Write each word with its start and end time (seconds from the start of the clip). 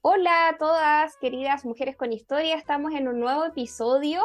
Hola 0.00 0.48
a 0.48 0.56
todas, 0.56 1.16
queridas 1.16 1.64
mujeres 1.64 1.96
con 1.96 2.12
historia. 2.12 2.54
Estamos 2.54 2.92
en 2.92 3.08
un 3.08 3.18
nuevo 3.18 3.44
episodio 3.44 4.22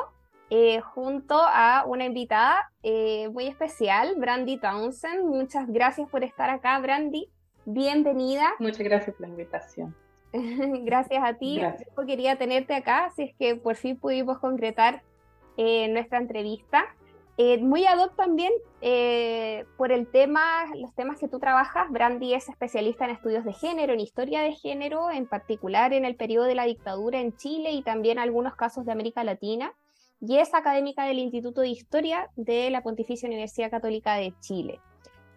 eh, 0.51 0.81
junto 0.81 1.33
a 1.35 1.83
una 1.87 2.05
invitada 2.05 2.71
eh, 2.83 3.27
muy 3.29 3.47
especial, 3.47 4.17
Brandy 4.19 4.57
Townsend. 4.57 5.23
Muchas 5.23 5.67
gracias 5.67 6.07
por 6.07 6.23
estar 6.23 6.51
acá, 6.51 6.77
Brandy. 6.77 7.27
Bienvenida. 7.65 8.51
Muchas 8.59 8.81
gracias 8.83 9.15
por 9.15 9.21
la 9.21 9.29
invitación. 9.29 9.95
gracias 10.31 11.23
a 11.23 11.33
ti. 11.33 11.59
Yo 11.97 12.05
quería 12.05 12.37
tenerte 12.37 12.75
acá, 12.75 13.05
así 13.05 13.23
es 13.23 13.35
que 13.35 13.55
por 13.55 13.77
fin 13.77 13.97
pudimos 13.97 14.37
concretar 14.37 15.01
eh, 15.57 15.87
nuestra 15.87 16.19
entrevista. 16.19 16.85
Eh, 17.37 17.57
muy 17.59 17.85
ad 17.85 17.97
hoc 17.97 18.15
también 18.15 18.51
eh, 18.81 19.65
por 19.77 19.91
el 19.91 20.07
tema, 20.07 20.65
los 20.75 20.93
temas 20.93 21.17
que 21.17 21.27
tú 21.27 21.39
trabajas. 21.39 21.89
Brandy 21.89 22.33
es 22.33 22.49
especialista 22.49 23.05
en 23.05 23.11
estudios 23.11 23.45
de 23.45 23.53
género, 23.53 23.93
en 23.93 23.99
historia 23.99 24.41
de 24.41 24.53
género, 24.53 25.09
en 25.11 25.25
particular 25.25 25.93
en 25.93 26.05
el 26.05 26.15
periodo 26.15 26.45
de 26.45 26.55
la 26.55 26.65
dictadura 26.65 27.19
en 27.19 27.35
Chile 27.37 27.71
y 27.71 27.83
también 27.83 28.19
algunos 28.19 28.55
casos 28.55 28.85
de 28.85 28.91
América 28.91 29.23
Latina. 29.23 29.73
Y 30.19 30.37
es 30.37 30.53
académica 30.53 31.05
del 31.05 31.19
Instituto 31.19 31.61
de 31.61 31.69
Historia 31.69 32.29
de 32.35 32.69
la 32.69 32.83
Pontificia 32.83 33.27
Universidad 33.27 33.71
Católica 33.71 34.15
de 34.15 34.33
Chile. 34.39 34.79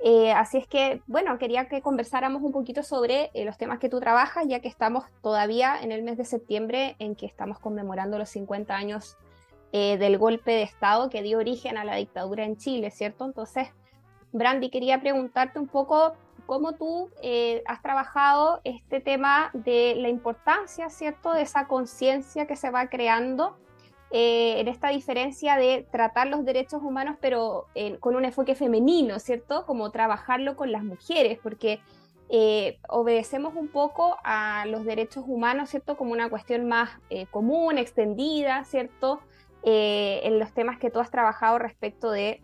Eh, 0.00 0.32
así 0.32 0.58
es 0.58 0.66
que, 0.66 1.00
bueno, 1.06 1.38
quería 1.38 1.68
que 1.68 1.80
conversáramos 1.80 2.42
un 2.42 2.52
poquito 2.52 2.82
sobre 2.82 3.30
los 3.34 3.56
temas 3.56 3.78
que 3.78 3.88
tú 3.88 4.00
trabajas, 4.00 4.44
ya 4.46 4.60
que 4.60 4.68
estamos 4.68 5.04
todavía 5.22 5.80
en 5.80 5.92
el 5.92 6.02
mes 6.02 6.18
de 6.18 6.26
septiembre 6.26 6.96
en 6.98 7.14
que 7.14 7.24
estamos 7.24 7.58
conmemorando 7.58 8.18
los 8.18 8.28
50 8.28 8.76
años 8.76 9.16
eh, 9.76 9.98
del 9.98 10.18
golpe 10.18 10.52
de 10.52 10.62
Estado 10.62 11.10
que 11.10 11.20
dio 11.20 11.38
origen 11.38 11.76
a 11.78 11.82
la 11.82 11.96
dictadura 11.96 12.44
en 12.44 12.56
Chile, 12.56 12.92
¿cierto? 12.92 13.24
Entonces, 13.24 13.70
Brandy, 14.30 14.70
quería 14.70 15.00
preguntarte 15.00 15.58
un 15.58 15.66
poco 15.66 16.12
cómo 16.46 16.74
tú 16.74 17.10
eh, 17.22 17.60
has 17.66 17.82
trabajado 17.82 18.60
este 18.62 19.00
tema 19.00 19.50
de 19.52 19.96
la 19.96 20.08
importancia, 20.08 20.90
¿cierto?, 20.90 21.32
de 21.32 21.42
esa 21.42 21.66
conciencia 21.66 22.46
que 22.46 22.54
se 22.54 22.70
va 22.70 22.86
creando 22.86 23.56
eh, 24.12 24.60
en 24.60 24.68
esta 24.68 24.90
diferencia 24.90 25.56
de 25.56 25.84
tratar 25.90 26.28
los 26.28 26.44
derechos 26.44 26.80
humanos, 26.80 27.16
pero 27.20 27.66
con 27.98 28.14
un 28.14 28.24
enfoque 28.24 28.54
femenino, 28.54 29.18
¿cierto? 29.18 29.66
Como 29.66 29.90
trabajarlo 29.90 30.54
con 30.54 30.70
las 30.70 30.84
mujeres, 30.84 31.40
porque 31.42 31.80
obedecemos 32.88 33.54
un 33.56 33.66
poco 33.66 34.18
a 34.22 34.66
los 34.66 34.84
derechos 34.84 35.24
humanos, 35.26 35.70
¿cierto? 35.70 35.96
Como 35.96 36.12
una 36.12 36.30
cuestión 36.30 36.68
más 36.68 36.90
común, 37.32 37.76
extendida, 37.76 38.64
¿cierto? 38.66 39.20
Eh, 39.66 40.20
en 40.24 40.38
los 40.38 40.52
temas 40.52 40.78
que 40.78 40.90
tú 40.90 41.00
has 41.00 41.10
trabajado 41.10 41.58
respecto 41.58 42.10
de 42.10 42.42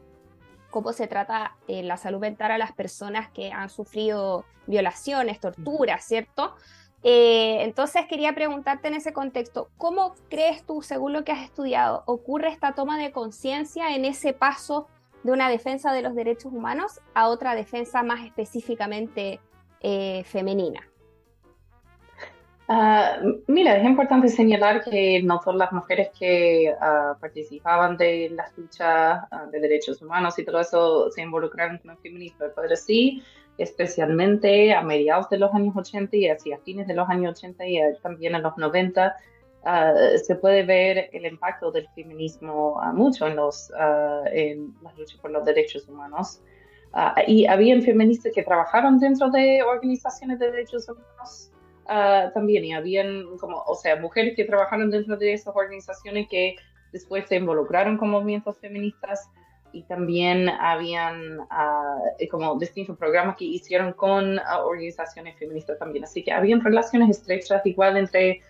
cómo 0.70 0.94
se 0.94 1.06
trata 1.06 1.56
eh, 1.68 1.82
la 1.82 1.98
salud 1.98 2.18
mental 2.18 2.50
a 2.50 2.56
las 2.56 2.72
personas 2.72 3.28
que 3.30 3.52
han 3.52 3.68
sufrido 3.68 4.46
violaciones, 4.66 5.38
torturas, 5.38 6.02
¿cierto? 6.02 6.54
Eh, 7.02 7.58
entonces 7.62 8.06
quería 8.08 8.34
preguntarte 8.34 8.88
en 8.88 8.94
ese 8.94 9.12
contexto, 9.12 9.68
¿cómo 9.76 10.14
crees 10.30 10.64
tú, 10.64 10.80
según 10.80 11.12
lo 11.12 11.24
que 11.24 11.32
has 11.32 11.44
estudiado, 11.44 12.04
ocurre 12.06 12.48
esta 12.48 12.74
toma 12.74 12.98
de 12.98 13.12
conciencia 13.12 13.94
en 13.94 14.06
ese 14.06 14.32
paso 14.32 14.88
de 15.22 15.32
una 15.32 15.50
defensa 15.50 15.92
de 15.92 16.00
los 16.00 16.14
derechos 16.14 16.52
humanos 16.52 17.00
a 17.12 17.28
otra 17.28 17.54
defensa 17.54 18.02
más 18.02 18.24
específicamente 18.24 19.40
femenina? 20.24 20.89
Ah, 22.72 23.18
mira, 23.48 23.76
es 23.78 23.84
importante 23.84 24.28
señalar 24.28 24.84
que 24.84 25.20
no 25.24 25.40
todas 25.40 25.58
las 25.58 25.72
mujeres 25.72 26.10
que 26.16 26.72
ah, 26.80 27.16
participaban 27.20 27.96
de 27.96 28.30
las 28.30 28.56
luchas 28.56 29.24
ah, 29.28 29.46
de 29.50 29.58
derechos 29.58 30.00
humanos 30.00 30.38
y 30.38 30.44
todo 30.44 30.60
eso 30.60 31.10
se 31.10 31.20
involucraron 31.20 31.78
con 31.78 31.90
el 31.90 31.96
feminismo, 31.96 32.46
pero 32.54 32.76
sí, 32.76 33.24
especialmente 33.58 34.72
a 34.72 34.82
mediados 34.82 35.28
de 35.30 35.38
los 35.38 35.52
años 35.52 35.74
80 35.76 36.16
y 36.16 36.28
hacia 36.28 36.58
fines 36.58 36.86
de 36.86 36.94
los 36.94 37.08
años 37.08 37.32
80 37.36 37.66
y 37.66 37.80
también 38.04 38.36
en 38.36 38.42
los 38.44 38.56
90, 38.56 39.16
se 40.22 40.36
puede 40.36 40.62
ver 40.62 41.10
el 41.12 41.26
impacto 41.26 41.72
del 41.72 41.88
feminismo 41.88 42.80
mucho 42.94 43.26
en, 43.26 43.34
los, 43.34 43.72
en 44.32 44.72
las 44.80 44.96
luchas 44.96 45.18
por 45.18 45.32
los 45.32 45.44
derechos 45.44 45.88
humanos. 45.88 46.40
y 47.26 47.46
había 47.46 47.80
feministas 47.82 48.32
que 48.32 48.44
trabajaron 48.44 49.00
dentro 49.00 49.28
de 49.28 49.60
organizaciones 49.64 50.38
de 50.38 50.52
derechos 50.52 50.88
humanos 50.88 51.50
Ah, 51.92 52.30
también 52.32 52.64
y 52.64 52.72
habían 52.72 53.36
como, 53.38 53.64
o 53.66 53.74
sea, 53.74 53.96
mujeres 53.96 54.36
que 54.36 54.44
trabajaron 54.44 54.92
dentro 54.92 55.16
de 55.16 55.32
esas 55.32 55.56
organizaciones 55.56 56.28
que 56.30 56.54
después 56.92 57.26
se 57.26 57.34
involucraron 57.34 57.98
con 57.98 58.10
movimientos 58.10 58.56
feministas 58.60 59.28
y 59.72 59.82
también 59.82 60.48
habían 60.48 61.40
ah, 61.50 61.98
como 62.30 62.56
distintos 62.60 62.96
programas 62.96 63.34
que 63.36 63.44
hicieron 63.44 63.92
con 63.94 64.38
ah, 64.38 64.64
organizaciones 64.64 65.36
feministas 65.36 65.80
también. 65.80 66.04
Así 66.04 66.22
que 66.22 66.30
habían 66.30 66.60
relaciones 66.60 67.10
estrechas 67.10 67.66
igual 67.66 67.96
entre 67.96 68.40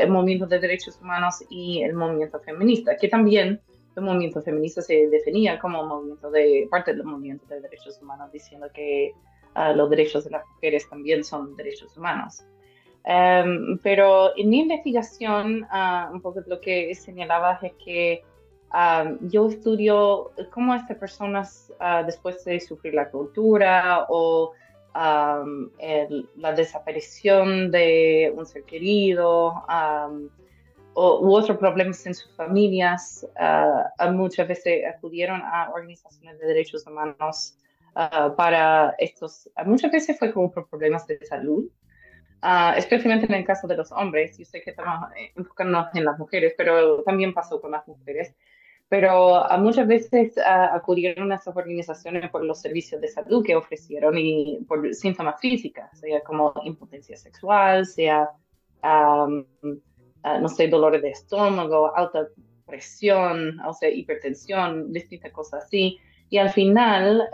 el 0.00 0.08
movimiento 0.08 0.46
de 0.46 0.58
derechos 0.58 0.98
humanos 1.02 1.44
y 1.50 1.82
el 1.82 1.92
movimiento 1.92 2.40
feminista, 2.40 2.96
que 2.96 3.08
también 3.08 3.60
el 3.94 4.02
movimiento 4.02 4.40
feminista 4.40 4.80
se 4.80 5.06
definía 5.08 5.58
como 5.58 5.84
movimiento 5.84 6.30
de 6.30 6.66
parte 6.70 6.94
del 6.94 7.04
movimiento 7.04 7.46
de 7.46 7.60
derechos 7.60 8.00
humanos, 8.00 8.32
diciendo 8.32 8.68
que 8.74 9.12
los 9.76 9.90
derechos 9.90 10.24
de 10.24 10.30
las 10.30 10.46
mujeres 10.54 10.88
también 10.88 11.22
son 11.22 11.54
derechos 11.56 11.96
humanos. 11.96 12.42
Em, 13.04 13.78
pero 13.82 14.34
en 14.34 14.48
mi 14.48 14.60
investigación, 14.60 15.64
uh, 15.64 16.10
un 16.10 16.22
poco 16.22 16.40
lo 16.46 16.58
que 16.60 16.94
señalaba 16.94 17.58
es 17.62 17.72
que 17.84 18.24
yo 19.20 19.46
estudio 19.48 20.32
cómo 20.50 20.74
estas 20.74 20.96
personas, 20.96 21.72
uh, 21.80 22.04
después 22.04 22.44
de 22.44 22.58
sufrir 22.58 22.94
la 22.94 23.08
tortura 23.08 24.06
o 24.08 24.52
la 24.94 26.52
desaparición 26.56 27.70
de 27.70 28.32
un 28.36 28.46
ser 28.46 28.62
querido 28.64 29.64
o, 30.94 31.18
u 31.20 31.34
otros 31.34 31.58
problemas 31.58 32.06
en 32.06 32.14
sus 32.14 32.32
familias, 32.36 33.26
uh, 33.38 34.10
muchas 34.12 34.48
veces 34.48 34.84
acudieron 34.86 35.40
a 35.42 35.70
organizaciones 35.72 36.38
de 36.40 36.46
derechos 36.46 36.86
humanos 36.86 37.56
para 38.36 38.94
estos, 38.98 39.48
muchas 39.66 39.92
veces 39.92 40.18
fue 40.18 40.32
como 40.32 40.50
por 40.50 40.68
problemas 40.68 41.06
de 41.06 41.24
salud 41.26 41.68
Ah, 42.46 42.74
especialmente 42.76 43.24
en 43.24 43.32
el 43.32 43.44
caso 43.46 43.66
de 43.66 43.74
los 43.74 43.90
hombres. 43.90 44.36
Yo 44.36 44.44
sé 44.44 44.60
que 44.60 44.68
estamos 44.68 45.10
eh, 45.16 45.32
enfocándonos 45.34 45.86
en 45.94 46.04
las 46.04 46.18
mujeres, 46.18 46.52
pero 46.58 47.02
también 47.02 47.32
pasó 47.32 47.58
con 47.58 47.70
las 47.70 47.88
mujeres. 47.88 48.34
Pero 48.90 49.40
uh, 49.40 49.58
muchas 49.58 49.88
veces 49.88 50.36
uh, 50.36 50.74
acudieron 50.76 51.32
a 51.32 51.36
esas 51.36 51.56
organizaciones 51.56 52.28
por 52.30 52.44
los 52.44 52.60
servicios 52.60 53.00
de 53.00 53.08
salud 53.08 53.42
que 53.42 53.56
ofrecieron 53.56 54.18
y 54.18 54.58
por 54.68 54.94
síntomas 54.94 55.40
físicos, 55.40 55.84
sea 55.94 56.20
como 56.20 56.52
impotencia 56.64 57.16
sexual, 57.16 57.86
sea, 57.86 58.28
no 58.82 60.48
sé, 60.54 60.68
dolores 60.68 61.00
de 61.00 61.10
estómago, 61.12 61.96
alta 61.96 62.28
presión, 62.66 63.58
o 63.60 63.72
sea, 63.72 63.88
hipertensión, 63.88 64.92
distintas 64.92 65.32
cosas 65.32 65.64
así. 65.64 65.98
Y 66.28 66.36
al 66.36 66.50
final, 66.50 67.26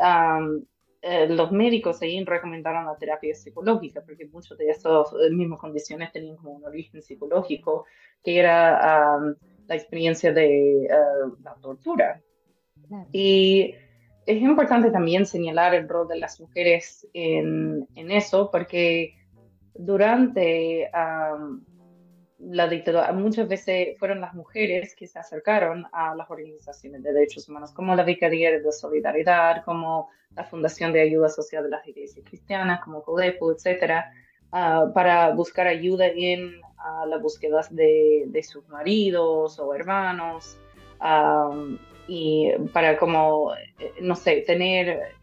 eh, 1.03 1.27
los 1.29 1.51
médicos 1.51 2.03
ahí 2.03 2.23
recomendaron 2.25 2.85
la 2.85 2.97
terapia 2.97 3.35
psicológica, 3.35 4.03
porque 4.03 4.27
muchas 4.27 4.59
de 4.59 4.69
esas 4.69 5.09
eh, 5.13 5.31
mismas 5.31 5.59
condiciones 5.59 6.13
tenían 6.13 6.37
como 6.37 6.53
un 6.53 6.65
origen 6.65 7.01
psicológico, 7.01 7.87
que 8.23 8.39
era 8.39 9.19
la 9.67 9.75
experiencia 9.75 10.33
de 10.33 10.85
eh, 10.85 10.89
la 11.43 11.55
tortura. 11.55 12.21
Y 13.13 13.75
es 14.27 14.43
importante 14.43 14.91
también 14.91 15.25
señalar 15.25 15.75
el 15.75 15.89
rol 15.89 16.09
de 16.09 16.19
las 16.19 16.39
mujeres 16.41 17.07
en, 17.15 17.87
en 17.95 18.11
eso, 18.11 18.51
porque 18.51 19.15
durante 19.75 20.91
la 22.41 22.69
dictadura, 22.69 23.13
muchas 23.13 23.49
veces 23.49 23.99
fueron 23.99 24.21
las 24.21 24.35
mujeres 24.35 24.95
que 24.95 25.07
se 25.07 25.19
acercaron 25.19 25.87
a 25.93 26.15
las 26.15 26.31
organizaciones 26.31 27.03
de 27.03 27.13
derechos 27.13 27.49
humanos, 27.49 27.73
como 27.73 27.95
la 27.95 28.03
Vicaría 28.03 28.51
de 28.51 28.73
Solidaridad, 28.73 29.63
como 29.65 30.09
la 30.35 30.45
Fundación 30.45 30.93
de 30.93 31.03
Ayuda 31.03 31.29
Social 31.29 31.65
de 31.65 31.71
las 31.71 31.87
Iglesias 31.87 32.25
Cristianas, 32.27 32.81
como 32.81 33.03
CODEPU, 33.03 33.53
etcétera, 33.53 34.13
uh, 34.53 34.93
para 34.93 35.31
buscar 35.35 35.67
ayuda 35.67 36.07
en 36.07 36.55
uh, 36.59 37.07
la 37.07 37.19
búsqueda 37.19 37.61
de, 37.71 38.25
de, 38.29 38.43
sus 38.43 38.67
maridos 38.69 39.59
o 39.59 39.75
hermanos 39.75 40.57
um, 41.01 41.77
y 42.09 42.53
para 42.73 42.97
como, 42.97 43.53
eh, 43.55 43.93
no 44.01 44.17
sé, 44.17 44.43
tener 44.47 45.15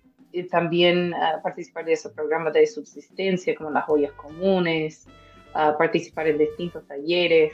también 0.52 1.14
uh, 1.14 1.42
participar 1.42 1.86
de 1.86 1.94
esos 1.94 2.12
programas 2.12 2.54
de 2.54 2.68
subsistencia 2.68 3.56
como 3.56 3.72
las 3.72 3.86
joyas 3.86 4.12
comunes, 4.12 5.08
participar 5.53 6.27
en 6.27 6.38
distintos 6.38 6.88
talleres. 6.88 7.53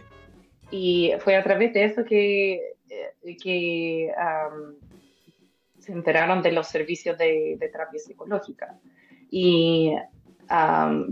Y 0.71 1.13
fue 1.19 1.35
a 1.35 1.43
través 1.43 1.73
de 1.73 1.85
eso 1.85 2.03
que, 2.03 2.55
eh, 2.89 3.37
que 3.41 4.11
se 5.79 5.91
enteraron 5.91 6.41
de 6.41 6.51
los 6.51 6.67
servicios 6.67 7.17
de, 7.17 7.57
terapia 7.59 7.99
psicológica. 7.99 8.79
Y 9.29 9.95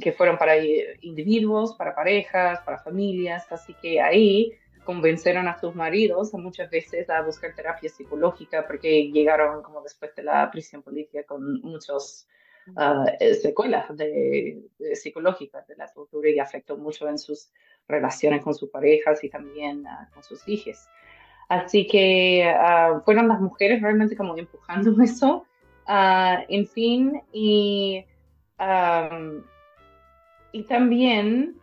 que 0.01 0.11
fueron 0.11 0.37
para 0.37 0.57
individuos, 1.01 1.75
para 1.75 1.95
parejas, 1.95 2.59
para 2.61 2.77
familias. 2.79 3.51
Así 3.51 3.73
que 3.81 4.01
ahí 4.01 4.51
convencieron 4.83 5.47
a 5.47 5.59
sus 5.59 5.75
maridos 5.75 6.33
muchas 6.33 6.69
veces 6.69 7.09
a 7.09 7.21
buscar 7.21 7.55
terapia 7.55 7.89
psicológica 7.89 8.65
porque 8.65 9.11
llegaron 9.11 9.61
como 9.61 9.81
después 9.81 10.15
de 10.15 10.23
la 10.23 10.49
prisión 10.51 10.81
política 10.81 11.23
con 11.23 11.61
muchos 11.61 12.27
uh, 12.67 13.05
secuelas 13.41 13.95
de, 13.95 14.61
psicológicas 14.93 15.67
de 15.67 15.75
la 15.75 15.87
tortura 15.87 16.29
y 16.29 16.39
afectó 16.39 16.77
mucho 16.77 17.07
en 17.07 17.17
sus 17.17 17.51
relaciones 17.87 18.43
con 18.43 18.53
sus 18.53 18.69
parejas 18.69 19.23
y 19.23 19.29
también 19.29 19.85
ah, 19.87 20.09
con 20.13 20.23
sus 20.23 20.47
hijos. 20.47 20.87
Así 21.49 21.87
que 21.87 22.43
ah, 22.45 23.01
fueron 23.03 23.27
las 23.27 23.41
mujeres 23.41 23.81
realmente 23.81 24.15
como 24.15 24.37
empujando 24.37 24.95
eso. 25.03 25.45
en 25.87 26.67
fin, 26.67 27.21
y, 27.33 28.05
y 30.51 30.63
también, 30.63 31.55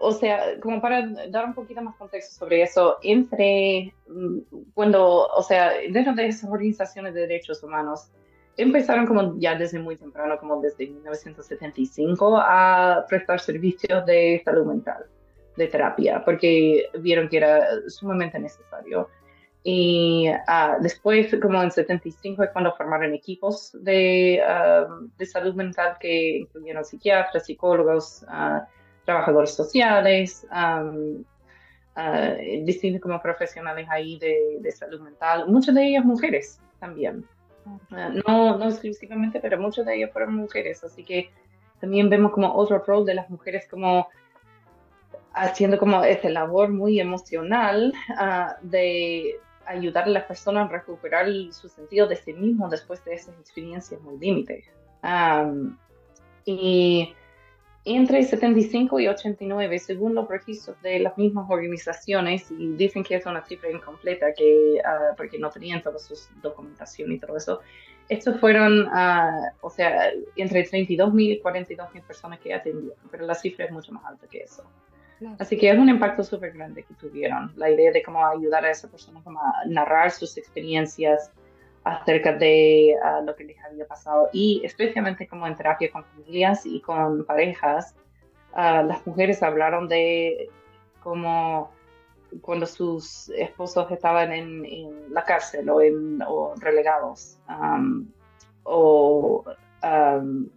o 0.00 0.12
sea, 0.12 0.58
como 0.60 0.80
para 0.80 1.06
dar 1.28 1.44
un 1.44 1.54
poquito 1.54 1.82
más 1.82 1.96
contexto 1.96 2.34
sobre 2.34 2.62
eso, 2.62 2.96
entre 3.02 3.92
mm, 4.08 4.38
cuando, 4.74 5.26
o 5.26 5.42
sea, 5.42 5.72
dentro 5.90 6.14
de 6.14 6.28
esas 6.28 6.50
organizaciones 6.50 7.14
de 7.14 7.22
derechos 7.22 7.62
humanos, 7.62 8.10
empezaron 8.56 9.06
como 9.06 9.38
ya 9.38 9.54
desde 9.54 9.78
muy 9.78 9.96
temprano, 9.96 10.38
como 10.38 10.60
desde 10.60 10.86
1975, 10.86 12.38
a 12.38 13.04
prestar 13.08 13.40
servicios 13.40 14.04
de 14.06 14.40
salud 14.44 14.66
mental, 14.66 15.04
de 15.56 15.66
terapia, 15.66 16.22
porque 16.24 16.88
vieron 17.00 17.28
que 17.28 17.36
era 17.38 17.66
sumamente 17.88 18.38
necesario. 18.38 19.08
Y 19.62 20.28
uh, 20.30 20.80
después, 20.80 21.34
como 21.42 21.60
en 21.62 21.70
75, 21.70 22.44
es 22.44 22.50
cuando 22.50 22.72
formaron 22.76 23.12
equipos 23.14 23.72
de, 23.80 24.40
uh, 24.40 25.24
salud 25.24 25.54
mental 25.54 25.96
que 25.98 26.38
incluyeron 26.38 26.84
psiquiatras, 26.84 27.46
psicólogos, 27.46 28.24
uh, 28.28 28.64
trabajadores 29.04 29.54
sociales, 29.54 30.46
um, 30.52 31.24
distintos 32.64 33.00
como 33.00 33.20
profesionales 33.22 33.86
ahí 33.88 34.18
de 34.18 34.70
salud 34.70 35.00
mental, 35.00 35.48
muchas 35.48 35.74
de 35.74 35.86
ellas 35.86 36.04
mujeres 36.04 36.60
también. 36.78 37.24
No, 37.90 38.58
no 38.58 38.64
exclusivamente, 38.68 39.40
pero 39.40 39.58
muchas 39.58 39.86
de 39.86 39.96
ellas 39.96 40.12
fueron 40.12 40.34
mujeres, 40.36 40.84
así 40.84 41.04
que 41.04 41.30
también 41.80 42.08
vemos 42.08 42.32
como 42.32 42.54
otro 42.54 42.78
rol 42.78 43.04
de 43.04 43.14
las 43.14 43.28
mujeres 43.28 43.66
como 43.68 44.08
haciendo 45.32 45.78
como 45.78 46.02
esa 46.02 46.30
labor 46.30 46.70
muy 46.70 46.98
emocional 46.98 47.92
uh, 48.18 48.54
de 48.66 49.38
ayudar 49.66 50.04
a 50.04 50.08
las 50.08 50.24
personas 50.24 50.68
a 50.68 50.72
recuperar 50.72 51.26
su 51.50 51.68
sentido 51.68 52.06
de 52.06 52.16
sí 52.16 52.32
mismo 52.32 52.68
después 52.68 53.04
de 53.04 53.14
esas 53.14 53.38
experiencias 53.38 54.00
muy 54.00 54.18
límites. 54.18 54.64
Um, 55.02 55.76
y 56.44 57.14
entre 57.86 58.22
75 58.22 58.98
y 58.98 59.06
89, 59.06 59.78
según 59.78 60.14
los 60.14 60.28
registros 60.28 60.80
de 60.82 60.98
las 60.98 61.16
mismas 61.16 61.46
organizaciones, 61.48 62.50
y 62.50 62.72
dicen 62.72 63.04
que 63.04 63.14
es 63.14 63.26
una 63.26 63.44
cifra 63.44 63.70
incompleta 63.70 64.34
que, 64.34 64.80
uh, 64.80 65.16
porque 65.16 65.38
no 65.38 65.50
tenían 65.50 65.82
toda 65.82 65.98
su 65.98 66.14
documentación 66.42 67.12
y 67.12 67.18
todo 67.18 67.36
eso, 67.36 67.60
estos 68.08 68.40
fueron, 68.40 68.88
uh, 68.88 69.50
o 69.60 69.70
sea, 69.70 70.10
entre 70.34 70.64
32.000 70.64 71.20
y 71.20 71.40
42.000 71.40 72.02
personas 72.02 72.40
que 72.40 72.52
atendieron, 72.52 72.98
pero 73.10 73.24
la 73.24 73.34
cifra 73.34 73.66
es 73.66 73.70
mucho 73.70 73.92
más 73.92 74.04
alta 74.04 74.26
que 74.26 74.40
eso. 74.40 74.64
Así 75.38 75.56
que 75.56 75.70
es 75.70 75.78
un 75.78 75.88
impacto 75.88 76.22
súper 76.22 76.52
grande 76.52 76.82
que 76.82 76.92
tuvieron, 76.94 77.52
la 77.56 77.70
idea 77.70 77.90
de 77.90 78.02
cómo 78.02 78.26
ayudar 78.26 78.64
a 78.66 78.70
esa 78.70 78.88
persona 78.88 79.22
como 79.24 79.40
a 79.40 79.64
narrar 79.66 80.10
sus 80.10 80.36
experiencias, 80.36 81.30
acerca 81.86 82.32
de 82.32 82.96
uh, 83.00 83.24
lo 83.24 83.36
que 83.36 83.44
les 83.44 83.64
había 83.64 83.86
pasado 83.86 84.28
y 84.32 84.60
especialmente 84.64 85.28
como 85.28 85.46
en 85.46 85.54
terapia 85.54 85.88
con 85.92 86.04
familias 86.04 86.66
y 86.66 86.80
con 86.80 87.24
parejas, 87.24 87.94
uh, 88.54 88.84
las 88.84 89.06
mujeres 89.06 89.40
hablaron 89.40 89.86
de 89.86 90.50
cómo 91.00 91.70
cuando 92.40 92.66
sus 92.66 93.28
esposos 93.28 93.88
estaban 93.92 94.32
en, 94.32 94.64
en 94.66 95.14
la 95.14 95.22
cárcel 95.22 95.70
o, 95.70 95.80
en, 95.80 96.20
o 96.26 96.54
relegados 96.56 97.38
um, 97.48 98.04
o 98.64 99.44
um, 99.84 100.48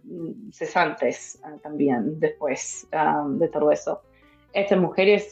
cesantes 0.50 1.40
uh, 1.44 1.58
también 1.60 2.18
después 2.18 2.88
um, 2.92 3.38
de 3.38 3.46
todo 3.46 3.70
eso. 3.70 4.02
Estas 4.52 4.80
mujeres 4.80 5.30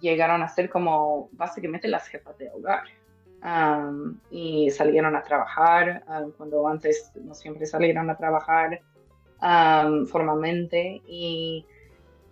llegaron 0.00 0.40
a 0.40 0.46
ser 0.46 0.70
como 0.70 1.28
básicamente 1.32 1.88
las 1.88 2.06
jefas 2.06 2.38
de 2.38 2.48
hogar 2.50 2.84
y 4.30 4.70
salieron 4.70 5.16
a 5.16 5.22
trabajar, 5.22 6.04
cuando 6.36 6.66
antes 6.68 7.12
no 7.24 7.34
siempre 7.34 7.66
salieron 7.66 8.08
a 8.10 8.16
trabajar 8.16 8.80
formalmente 10.06 11.02
y 11.06 11.66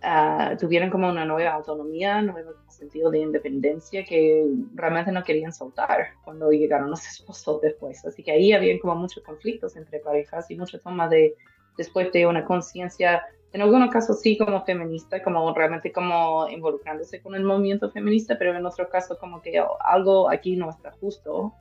uh, 0.03 0.57
tuvieron 0.57 0.89
como 0.89 1.09
una 1.09 1.25
nueva 1.25 1.51
autonomía, 1.51 2.17
un 2.19 2.27
nuevo 2.27 2.51
sentido 2.69 3.11
de 3.11 3.19
independencia 3.19 4.03
que 4.03 4.47
realmente 4.73 5.11
no 5.11 5.23
querían 5.23 5.53
soltar 5.53 6.13
cuando 6.23 6.51
llegaron 6.51 6.89
los 6.89 7.05
esposos 7.07 7.61
después. 7.61 8.03
Así 8.05 8.23
que 8.23 8.31
ahí 8.31 8.53
había 8.53 8.79
como 8.79 8.95
muchos 8.95 9.23
conflictos 9.23 9.75
entre 9.75 9.99
parejas 9.99 10.49
y 10.49 10.55
mucha 10.55 10.79
toma 10.79 11.07
de, 11.07 11.35
después 11.77 12.11
de 12.11 12.25
una 12.25 12.45
conciencia 12.45 13.23
en 13.53 13.61
algunos 13.61 13.91
casos 13.91 14.21
sí 14.21 14.37
como 14.37 14.63
feminista, 14.63 15.21
como 15.21 15.53
realmente 15.53 15.91
como 15.91 16.47
involucrándose 16.47 17.21
con 17.21 17.35
el 17.35 17.43
movimiento 17.43 17.91
feminista, 17.91 18.37
pero 18.37 18.55
en 18.55 18.65
otros 18.65 18.87
casos 18.87 19.17
como 19.17 19.41
que 19.41 19.61
algo 19.81 20.29
aquí 20.29 20.55
no 20.55 20.69
está 20.69 20.91
justo. 20.91 21.53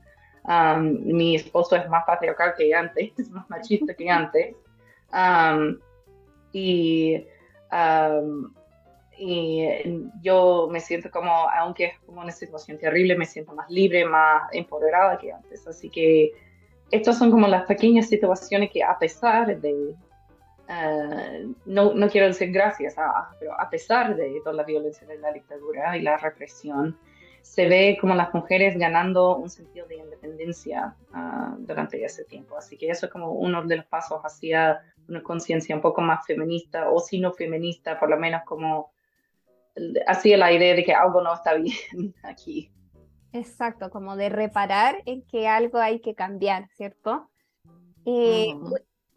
Um, 0.44 0.99
mi 1.04 1.35
esposo 1.35 1.76
es 1.76 1.88
más 1.88 2.04
patriarcal 2.06 2.54
que 2.56 2.73
antes, 2.73 3.12
es 3.18 3.30
más 3.30 3.49
machista 3.50 3.94
que 3.94 4.09
antes. 4.09 4.54
Um, 5.12 5.78
y, 6.52 7.26
um, 7.73 8.54
y 9.18 9.66
yo 10.23 10.68
me 10.70 10.78
siento 10.78 11.11
como, 11.11 11.32
aunque 11.50 11.87
es 11.87 11.99
como 12.06 12.20
una 12.20 12.32
situación 12.32 12.78
terrible, 12.78 13.16
me 13.16 13.26
siento 13.26 13.52
más 13.52 13.68
libre, 13.68 14.04
más 14.04 14.44
empoderada 14.52 15.18
que 15.18 15.32
antes. 15.32 15.66
Así 15.66 15.90
que 15.90 16.30
estas 16.92 17.18
son 17.18 17.32
como 17.32 17.49
las 17.49 17.64
pequeñas 17.64 18.09
situaciones 18.09 18.70
que 18.70 18.85
a 18.85 18.97
pesar 18.97 19.61
de 19.61 19.94
eh, 20.72 21.48
no, 21.64 21.94
no, 21.94 22.08
quiero 22.08 22.28
decir 22.28 22.52
gracias 22.52 22.96
a, 22.96 23.34
pero 23.40 23.58
a 23.60 23.68
pesar 23.68 24.14
de 24.14 24.40
toda 24.44 24.54
la 24.54 24.62
violencia 24.62 25.04
de 25.04 25.18
la 25.18 25.32
dictadura 25.32 25.96
y 25.96 26.02
la 26.02 26.16
represión, 26.16 26.96
se 27.42 27.66
ve 27.68 27.98
como 28.00 28.14
las 28.14 28.32
mujeres 28.32 28.78
ganando 28.78 29.36
un 29.36 29.50
sentido 29.50 29.86
de 29.88 29.96
independencia 29.96 30.94
uh, 31.12 31.56
durante 31.58 32.04
ese 32.04 32.24
tiempo. 32.24 32.56
Así 32.56 32.76
que 32.76 32.88
eso 32.88 33.06
es 33.06 33.12
como 33.12 33.32
uno 33.32 33.64
de 33.64 33.78
los 33.78 33.86
pasos 33.86 34.20
hacia 34.22 34.80
una 35.08 35.22
conciencia 35.22 35.74
un 35.74 35.82
poco 35.82 36.02
más 36.02 36.24
feminista, 36.24 36.88
o 36.90 37.00
si 37.00 37.18
no 37.18 37.32
feminista, 37.32 37.98
por 37.98 38.08
lo 38.08 38.16
menos 38.16 38.42
como 38.44 38.92
hacia 40.06 40.36
la 40.36 40.52
idea 40.52 40.74
de 40.76 40.84
que 40.84 40.94
algo 40.94 41.20
no 41.20 41.34
está 41.34 41.54
bien 41.54 42.14
aquí. 42.22 42.70
Exacto, 43.32 43.90
como 43.90 44.16
de 44.16 44.28
reparar 44.28 45.02
en 45.06 45.22
que 45.22 45.48
algo 45.48 45.78
hay 45.78 46.00
que 46.00 46.14
cambiar, 46.14 46.68
¿cierto? 46.76 47.28
Eh, 48.04 48.54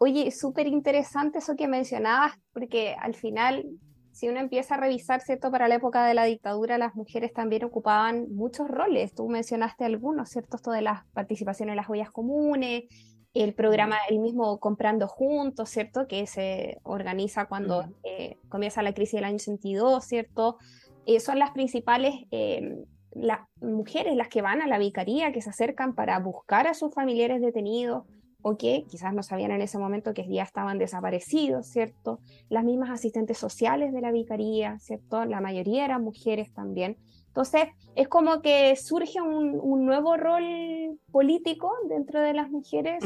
Oye, 0.04 0.30
súper 0.32 0.66
interesante 0.66 1.38
eso 1.38 1.56
que 1.56 1.66
mencionabas, 1.66 2.34
porque 2.52 2.94
al 3.00 3.14
final, 3.14 3.64
si 4.12 4.28
uno 4.28 4.38
empieza 4.38 4.74
a 4.74 4.78
revisar, 4.78 5.22
¿cierto? 5.22 5.50
Para 5.50 5.66
la 5.66 5.76
época 5.76 6.04
de 6.04 6.12
la 6.12 6.24
dictadura, 6.24 6.76
las 6.76 6.94
mujeres 6.94 7.32
también 7.32 7.64
ocupaban 7.64 8.26
muchos 8.28 8.68
roles. 8.68 9.14
Tú 9.14 9.30
mencionaste 9.30 9.86
algunos, 9.86 10.28
¿cierto? 10.28 10.56
Esto 10.56 10.72
de 10.72 10.82
la 10.82 11.06
participación 11.14 11.70
en 11.70 11.76
las 11.76 11.86
joyas 11.86 12.10
comunes, 12.10 12.84
el 13.32 13.54
programa, 13.54 13.96
el 14.10 14.18
mismo 14.18 14.60
Comprando 14.60 15.08
Juntos, 15.08 15.70
¿cierto? 15.70 16.06
Que 16.06 16.26
se 16.26 16.80
organiza 16.82 17.46
cuando 17.46 17.86
eh, 18.02 18.36
comienza 18.50 18.82
la 18.82 18.92
crisis 18.92 19.14
del 19.14 19.24
año 19.24 19.38
62, 19.38 20.04
¿cierto? 20.04 20.58
Eh, 21.06 21.18
son 21.18 21.38
las 21.38 21.52
principales 21.52 22.26
eh, 22.30 22.76
las 23.14 23.40
mujeres 23.62 24.16
las 24.16 24.28
que 24.28 24.42
van 24.42 24.60
a 24.60 24.66
la 24.66 24.76
vicaría, 24.76 25.32
que 25.32 25.40
se 25.40 25.48
acercan 25.48 25.94
para 25.94 26.18
buscar 26.18 26.66
a 26.66 26.74
sus 26.74 26.92
familiares 26.92 27.40
detenidos, 27.40 28.04
o 28.46 28.58
que 28.58 28.84
quizás 28.90 29.14
no 29.14 29.22
sabían 29.22 29.52
en 29.52 29.62
ese 29.62 29.78
momento 29.78 30.12
que 30.12 30.28
ya 30.28 30.42
estaban 30.42 30.76
desaparecidos, 30.76 31.66
¿cierto? 31.66 32.20
Las 32.50 32.62
mismas 32.62 32.90
asistentes 32.90 33.38
sociales 33.38 33.94
de 33.94 34.02
la 34.02 34.12
vicaría, 34.12 34.78
¿cierto? 34.80 35.24
La 35.24 35.40
mayoría 35.40 35.86
eran 35.86 36.04
mujeres 36.04 36.52
también. 36.52 36.98
Entonces, 37.28 37.68
es 37.94 38.06
como 38.06 38.42
que 38.42 38.76
surge 38.76 39.22
un, 39.22 39.86
nuevo 39.86 40.18
rol 40.18 41.00
político 41.10 41.72
dentro 41.88 42.20
de 42.20 42.34
las 42.34 42.50
mujeres 42.50 43.02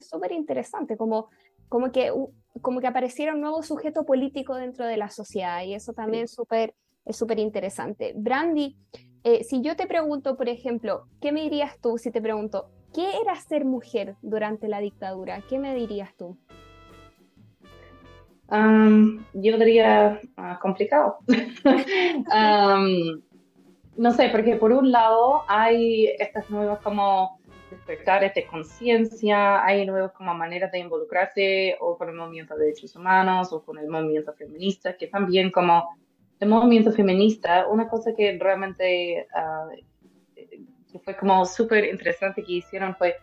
súper 0.00 0.32
interesante, 0.32 0.98
como, 0.98 1.30
como, 1.70 1.90
que, 1.90 2.12
como 2.60 2.80
que 2.80 2.86
apareciera 2.86 3.32
un 3.32 3.40
nuevo 3.40 3.62
sujeto 3.62 4.04
político 4.04 4.56
dentro 4.56 4.84
de 4.84 4.98
la 4.98 5.08
sociedad 5.08 5.62
y 5.64 5.72
eso 5.72 5.94
también 5.94 6.28
súper 6.28 6.74
es 7.04 7.16
súper 7.16 7.38
interesante. 7.38 8.12
Brandy, 8.14 8.76
eh, 9.24 9.42
si 9.42 9.62
yo 9.62 9.74
te 9.74 9.86
pregunto, 9.86 10.36
por 10.36 10.48
ejemplo, 10.48 11.06
¿qué 11.20 11.32
me 11.32 11.42
dirías 11.42 11.78
tú 11.80 11.98
si 11.98 12.10
te 12.10 12.20
pregunto, 12.20 12.70
¿qué 12.92 13.08
era 13.22 13.34
ser 13.36 13.64
mujer 13.64 14.16
durante 14.22 14.68
la 14.68 14.80
dictadura? 14.80 15.42
¿Qué 15.48 15.58
me 15.58 15.74
dirías 15.74 16.14
tú? 16.16 16.36
yo 19.32 19.56
diría 19.56 20.20
ah, 20.36 20.58
complicado. 20.60 21.16
no 23.96 24.12
sé, 24.12 24.28
porque 24.28 24.56
por 24.56 24.72
un 24.72 24.92
lado 24.92 25.42
hay 25.48 26.08
estas 26.18 26.50
nuevas 26.50 26.80
como 26.80 27.40
despertares 27.70 28.34
de 28.34 28.46
conciencia, 28.46 29.64
hay 29.64 29.86
nuevas 29.86 30.12
como 30.12 30.34
maneras 30.34 30.70
de 30.70 30.80
involucrarse 30.80 31.78
o 31.80 31.96
con 31.96 32.10
el 32.10 32.16
movimiento 32.16 32.54
de 32.54 32.66
derechos 32.66 32.94
humanos 32.94 33.54
o 33.54 33.64
con 33.64 33.78
el 33.78 33.88
movimiento 33.88 34.34
feminista 34.34 34.98
que 34.98 35.06
también 35.06 35.50
como 35.50 35.96
el 36.38 36.48
movimiento 36.48 36.92
feminista, 36.92 37.66
una 37.68 37.88
cosa 37.88 38.12
que 38.14 38.36
realmente 38.38 39.28
ah, 39.34 39.68
que 40.92 40.98
fue 40.98 41.16
como 41.16 41.44
súper 41.46 41.84
interesante 41.86 42.42
que 42.44 42.52
hicieron 42.52 42.94
fue, 42.96 43.16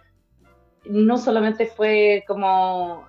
no 0.85 1.17
solamente 1.17 1.67
fue 1.67 2.23
como 2.27 3.07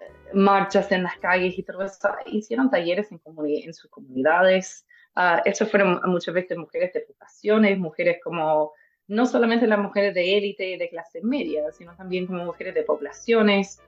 eh, 0.00 0.04
marchas 0.34 0.90
en 0.92 1.02
las 1.02 1.16
calles 1.18 1.58
y 1.58 1.62
todo 1.62 1.82
eso, 1.82 2.08
hicieron 2.26 2.70
talleres 2.70 3.12
en, 3.12 3.20
en 3.46 3.74
sus 3.74 3.90
comunidades. 3.90 4.86
Uh, 5.16 5.40
estos 5.44 5.70
fueron 5.70 6.00
muchas 6.06 6.34
veces 6.34 6.56
mujeres 6.56 6.92
de 6.92 7.04
vocaciones, 7.08 7.78
mujeres 7.78 8.18
como, 8.22 8.72
no 9.08 9.26
solamente 9.26 9.66
las 9.66 9.78
mujeres 9.78 10.14
de 10.14 10.38
élite, 10.38 10.78
de 10.78 10.88
clase 10.88 11.20
media, 11.22 11.70
sino 11.72 11.94
también 11.96 12.26
como 12.26 12.44
mujeres 12.44 12.74
de 12.74 12.82
poblaciones. 12.84 13.80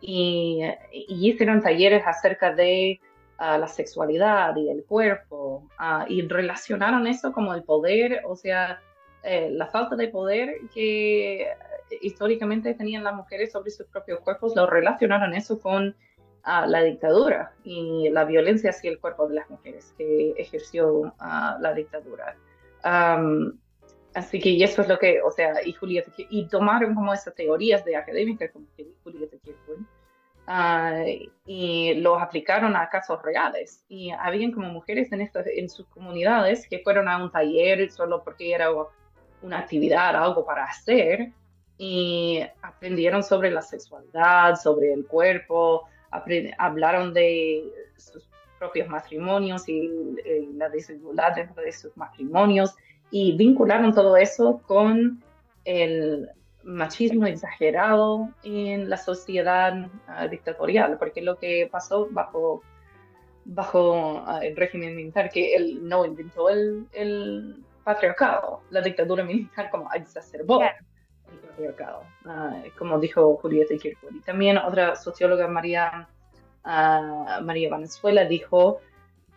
y, 0.00 0.62
y 0.92 1.28
hicieron 1.28 1.60
talleres 1.60 2.02
acerca 2.06 2.54
de 2.54 3.00
la 3.38 3.68
sexualidad 3.68 4.56
y 4.56 4.68
el 4.70 4.84
cuerpo, 4.84 5.68
y 6.08 6.22
relacionaron 6.26 7.06
eso 7.06 7.32
como 7.32 7.54
el 7.54 7.62
poder, 7.64 8.22
o 8.26 8.36
sea, 8.36 8.80
eh, 9.22 9.50
la 9.50 9.66
falta 9.66 9.96
de 9.96 10.08
poder 10.08 10.56
que 10.72 11.48
históricamente 12.00 12.74
tenían 12.74 13.04
las 13.04 13.14
mujeres 13.14 13.52
sobre 13.52 13.70
sus 13.70 13.86
propios 13.86 14.20
cuerpos, 14.20 14.54
lo 14.56 14.66
relacionaron 14.66 15.34
eso 15.34 15.58
con 15.60 15.94
la 16.44 16.80
dictadura 16.82 17.52
y 17.64 18.08
la 18.10 18.24
violencia 18.24 18.70
hacia 18.70 18.88
el 18.88 19.00
cuerpo 19.00 19.26
de 19.26 19.34
las 19.34 19.50
mujeres 19.50 19.92
que 19.98 20.30
ejerció 20.36 21.12
la 21.18 21.74
dictadura. 21.74 22.36
así 24.14 24.40
que 24.40 24.50
y 24.50 24.62
eso 24.62 24.82
es 24.82 24.88
lo 24.88 24.98
que, 24.98 25.20
o 25.22 25.30
sea, 25.30 25.54
y 25.64 25.72
Julieta, 25.72 26.12
y 26.16 26.46
tomaron 26.48 26.94
como 26.94 27.12
esas 27.12 27.34
teorías 27.34 27.84
de 27.84 27.96
académicas 27.96 28.50
como 28.52 28.66
Julieta 29.02 29.36
Kirchhoff 29.42 29.80
Ah, 30.46 31.02
y 31.44 31.94
los 31.94 32.22
aplicaron 32.22 32.76
a 32.76 32.88
casos 32.88 33.20
reales. 33.22 33.84
Y 33.88 34.10
habían 34.10 34.52
como 34.52 34.68
mujeres 34.68 35.10
en, 35.12 35.20
estas, 35.20 35.46
en 35.46 35.68
sus 35.68 35.86
comunidades 35.88 36.68
que 36.68 36.78
fueron 36.80 37.08
a 37.08 37.22
un 37.22 37.30
taller 37.30 37.90
solo 37.90 38.22
porque 38.22 38.52
era 38.52 38.70
una 39.42 39.58
actividad, 39.58 40.16
algo 40.16 40.44
para 40.46 40.64
hacer, 40.64 41.32
y 41.78 42.42
aprendieron 42.62 43.22
sobre 43.22 43.50
la 43.50 43.60
sexualidad, 43.60 44.56
sobre 44.56 44.92
el 44.92 45.06
cuerpo, 45.06 45.88
hablaron 46.58 47.12
de 47.12 47.64
sus 47.96 48.26
propios 48.58 48.88
matrimonios 48.88 49.68
y, 49.68 49.74
y 49.74 50.52
la 50.54 50.68
desigualdad 50.70 51.34
dentro 51.34 51.62
de 51.62 51.72
sus 51.72 51.94
matrimonios 51.96 52.74
y 53.10 53.36
vincularon 53.36 53.92
todo 53.92 54.16
eso 54.16 54.62
con 54.66 55.22
el, 55.64 56.30
machismo 56.66 57.26
exagerado 57.26 58.28
en 58.42 58.90
la 58.90 58.96
sociedad 58.96 59.88
ah, 60.08 60.26
dictatorial, 60.26 60.98
porque 60.98 61.22
lo 61.22 61.38
que 61.38 61.68
pasó 61.70 62.08
bajo, 62.10 62.62
bajo 63.44 64.22
ah, 64.26 64.40
el 64.42 64.56
régimen 64.56 64.96
militar, 64.96 65.30
que 65.30 65.54
él 65.54 65.78
no 65.82 66.04
inventó 66.04 66.50
el, 66.50 66.86
el 66.92 67.64
patriarcado, 67.84 68.62
la 68.70 68.80
dictadura 68.80 69.22
militar 69.22 69.70
como 69.70 69.88
exacerbó 69.94 70.60
el 70.62 71.38
patriarcado, 71.38 72.02
ah, 72.24 72.60
como 72.76 72.98
dijo 72.98 73.36
Julieta 73.36 73.76
Kirchhoff. 73.76 74.12
Y 74.12 74.20
también 74.20 74.58
otra 74.58 74.96
socióloga, 74.96 75.46
María, 75.46 76.08
María 76.64 77.70
Venezuela, 77.70 78.24
dijo 78.24 78.80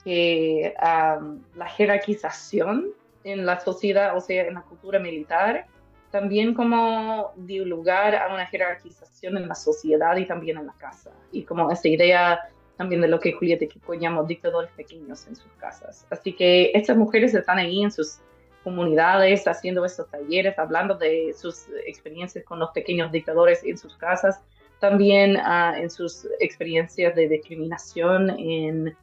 que 0.04 0.74
la 0.80 1.68
jerarquización 1.68 2.88
en 3.24 3.46
la 3.46 3.60
sociedad, 3.60 4.18
o 4.18 4.22
sea, 4.22 4.48
en 4.48 4.56
la 4.56 4.62
cultura 4.62 4.98
militar, 4.98 5.68
también 6.12 6.54
como 6.54 7.34
dio 7.36 7.66
lugar 7.66 8.16
a 8.16 8.34
una 8.34 8.46
jerarquización 8.46 9.38
en 9.38 9.48
la 9.48 9.56
sociedad 9.56 10.18
y 10.18 10.26
también 10.26 10.58
en 10.58 10.68
la 10.68 10.74
casa. 10.74 11.12
Y 11.32 11.44
como 11.44 11.70
esa 11.72 11.88
idea 11.88 12.40
también 12.78 13.02
de 13.02 13.10
lo 13.10 13.20
que 13.20 13.34
Julieta 13.34 13.66
Kiko 13.66 13.94
llamó 13.94 14.24
dictadores 14.24 14.72
pequeños 14.72 15.28
en 15.28 15.36
sus 15.36 15.52
casas. 15.60 16.08
Así 16.10 16.32
que 16.32 16.72
estas 16.74 16.96
mujeres 16.96 17.34
están 17.34 17.58
ahí 17.58 17.84
en 17.84 17.92
sus 17.92 18.20
comunidades 18.64 19.48
haciendo 19.50 19.84
estos 19.84 20.10
talleres, 20.10 20.58
hablando 20.58 20.96
de 20.96 21.34
sus 21.38 21.68
experiencias 21.86 22.46
con 22.46 22.58
los 22.58 22.70
pequeños 22.72 23.12
dictadores 23.12 23.64
en 23.66 23.78
sus 23.78 23.98
casas, 23.98 24.42
también 24.80 25.36
ah, 25.38 25.76
en 25.78 25.90
sus 25.90 26.26
experiencias 26.40 27.14
de 27.16 27.28
discriminación 27.28 28.30
en, 28.40 28.96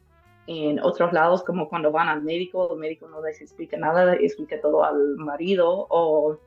en 0.47 0.79
otros 0.79 1.13
lados, 1.13 1.43
como 1.43 1.69
cuando 1.69 1.91
van 1.91 2.09
al 2.09 2.23
médico, 2.23 2.73
el 2.73 2.79
médico 2.79 3.07
no 3.07 3.21
les 3.21 3.41
explica 3.41 3.77
nada, 3.77 4.15
explica 4.15 4.59
todo 4.59 4.83
al 4.83 5.17
marido 5.17 5.85
o 5.89 6.39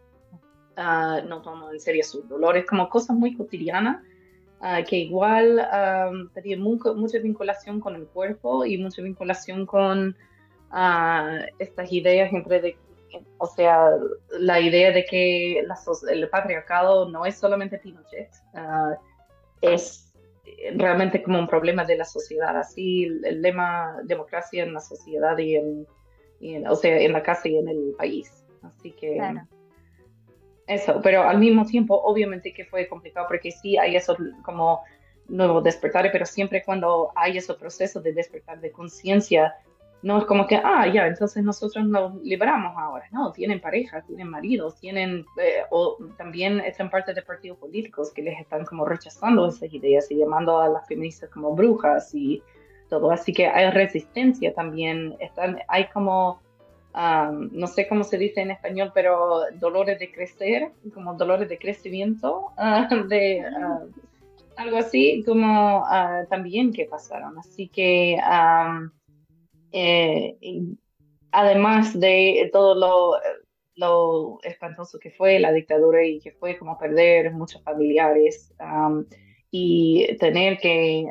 Ah, 0.83 1.21
no 1.29 1.43
tomo 1.43 1.71
en 1.71 1.79
serio 1.79 2.03
sus 2.03 2.27
dolores, 2.27 2.65
como 2.65 2.89
cosas 2.89 3.15
muy 3.15 3.37
cotidianas, 3.37 4.03
uh, 4.63 4.83
que 4.89 4.97
igual 4.97 5.61
um, 5.61 6.31
tenía 6.31 6.57
mucha 6.57 7.19
vinculación 7.19 7.81
con 7.81 7.97
el 7.97 8.07
cuerpo 8.07 8.65
y 8.65 8.79
mucha 8.79 9.03
vinculación 9.03 9.67
con 9.67 10.17
uh, 10.73 11.45
estas 11.59 11.93
ideas 11.93 12.33
entre 12.33 12.63
de, 12.63 12.79
o 13.37 13.47
sea, 13.47 13.91
la 14.39 14.59
idea 14.59 14.91
de 14.91 15.05
que 15.05 15.59
el 15.59 16.29
patriarcado 16.31 17.11
no 17.11 17.27
es 17.27 17.37
solamente 17.37 17.79
Pinochet, 17.79 18.31
es 19.61 20.15
realmente 20.77 21.23
como 21.23 21.41
un 21.41 21.47
problema 21.47 21.85
de 21.85 21.99
la 21.99 22.07
sociedad, 22.07 22.57
así 22.57 23.05
el, 23.05 23.43
lema 23.43 23.99
democracia 24.05 24.63
en 24.63 24.73
la 24.73 24.81
sociedad 24.81 25.37
y 25.37 25.57
en, 25.57 26.67
o 26.67 26.75
sea, 26.75 26.99
en 26.99 27.13
la 27.13 27.23
casa 27.23 27.49
y 27.49 27.59
en 27.59 27.69
el 27.69 27.95
país. 27.99 28.33
Así 28.63 28.93
que... 28.93 29.21
Eso, 30.71 31.01
pero 31.03 31.25
al 31.29 31.39
mismo 31.39 31.67
tiempo, 31.67 32.01
obviamente 32.01 32.53
que 32.53 32.65
fue 32.65 32.87
complicado 32.87 33.27
porque 33.27 33.51
sí 33.51 33.77
hay 33.77 33.97
eso 33.97 34.17
como 34.45 34.83
nuevo 35.27 35.61
despertar, 35.61 36.09
pero 36.13 36.25
siempre 36.25 36.63
cuando 36.65 37.11
hay 37.17 37.39
ese 37.39 37.55
proceso 37.55 38.01
de 38.01 38.13
despertar 38.13 38.61
de 38.61 38.71
conciencia, 38.71 39.57
no 40.03 40.19
es 40.19 40.25
como 40.27 40.47
que, 40.47 40.55
ah, 40.63 40.87
ya, 40.87 41.09
entonces 41.09 41.43
nosotros 41.43 41.85
nos 41.87 42.15
liberamos 42.23 42.73
ahora. 42.79 43.05
No, 43.11 43.33
tienen 43.33 43.61
pareja, 43.61 44.03
tienen 44.03 44.29
maridos, 44.29 44.79
tienen, 44.79 45.27
eh, 45.43 45.65
o 45.71 45.99
también 46.17 46.61
están 46.61 46.89
parte 46.89 47.15
de 47.15 47.23
partidos 47.23 47.59
políticos 47.59 48.13
que 48.13 48.23
les 48.23 48.39
están 48.39 48.65
como 48.65 48.85
rechazando 48.85 49.49
esas 49.49 49.75
ideas 49.75 50.09
y 50.13 50.19
llamando 50.19 50.61
a 50.61 50.69
las 50.69 50.87
feministas 50.87 51.31
como 51.31 51.53
brujas 51.53 52.15
y 52.15 52.45
todo. 52.89 53.11
Así 53.11 53.33
que 53.33 53.49
hay 53.49 53.71
resistencia 53.73 54.55
también, 54.55 55.17
están, 55.19 55.59
hay 55.67 55.89
como 55.89 56.41
no 56.93 57.67
sé 57.67 57.89
cómo 57.89 58.05
se 58.05 58.19
dice 58.19 58.41
en 58.41 58.51
español, 58.51 58.91
pero 58.95 59.43
dolores 59.55 59.99
de 59.99 60.11
crecer, 60.11 60.73
como 60.93 61.15
dolores 61.15 61.49
de 61.49 61.59
crecimiento, 61.59 62.49
ah, 62.57 62.89
de 63.09 63.41
ah, 63.41 63.85
algo 64.57 64.79
así, 64.79 65.23
como 65.25 65.85
ah, 65.87 66.25
también 66.29 66.73
que 66.73 66.87
pasaron. 66.87 67.39
Así 67.39 67.69
que 67.69 68.19
eh, 69.73 70.37
además 71.31 71.99
de 71.99 72.51
todo 72.53 72.75
lo, 72.75 73.21
lo, 73.77 74.39
espantoso 74.43 74.99
que 74.99 75.11
fue 75.13 75.39
la 75.39 75.53
dictadura 75.53 76.05
y 76.05 76.19
que 76.19 76.33
fue 76.33 76.59
como 76.59 76.77
perder 76.77 77.33
muchos 77.33 77.63
familiares 77.63 78.53
y 79.53 80.17
tener 80.19 80.59
que, 80.59 81.09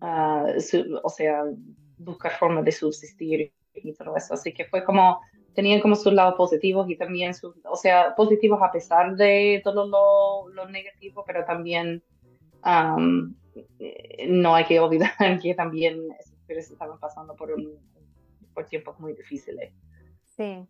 o 0.00 1.10
sea, 1.10 1.44
buscar 1.98 2.32
formas 2.32 2.64
de 2.64 2.72
subsistir 2.72 3.52
y 3.82 3.92
todo 3.92 4.16
eso. 4.16 4.34
Así 4.34 4.52
que 4.52 4.64
fue 4.64 4.84
como, 4.84 5.20
tenían 5.54 5.80
como 5.80 5.96
sus 5.96 6.12
lados 6.12 6.34
positivos 6.34 6.88
y 6.88 6.96
también 6.96 7.34
sus, 7.34 7.54
o 7.64 7.76
sea, 7.76 8.14
positivos 8.14 8.60
a 8.62 8.70
pesar 8.70 9.16
de 9.16 9.60
todo 9.64 9.86
lo, 9.86 10.48
lo 10.52 10.68
negativo, 10.68 11.24
pero 11.26 11.44
también 11.44 12.02
eh, 13.78 14.26
no 14.28 14.54
hay 14.54 14.64
que 14.64 14.80
olvidar 14.80 15.10
que 15.42 15.54
también 15.54 16.00
mujeres 16.46 16.70
estaban 16.70 16.98
pasando 16.98 17.34
por, 17.34 17.54
por 18.54 18.66
tiempos 18.66 18.98
muy 19.00 19.14
difíciles. 19.14 19.72
Sí. 20.36 20.66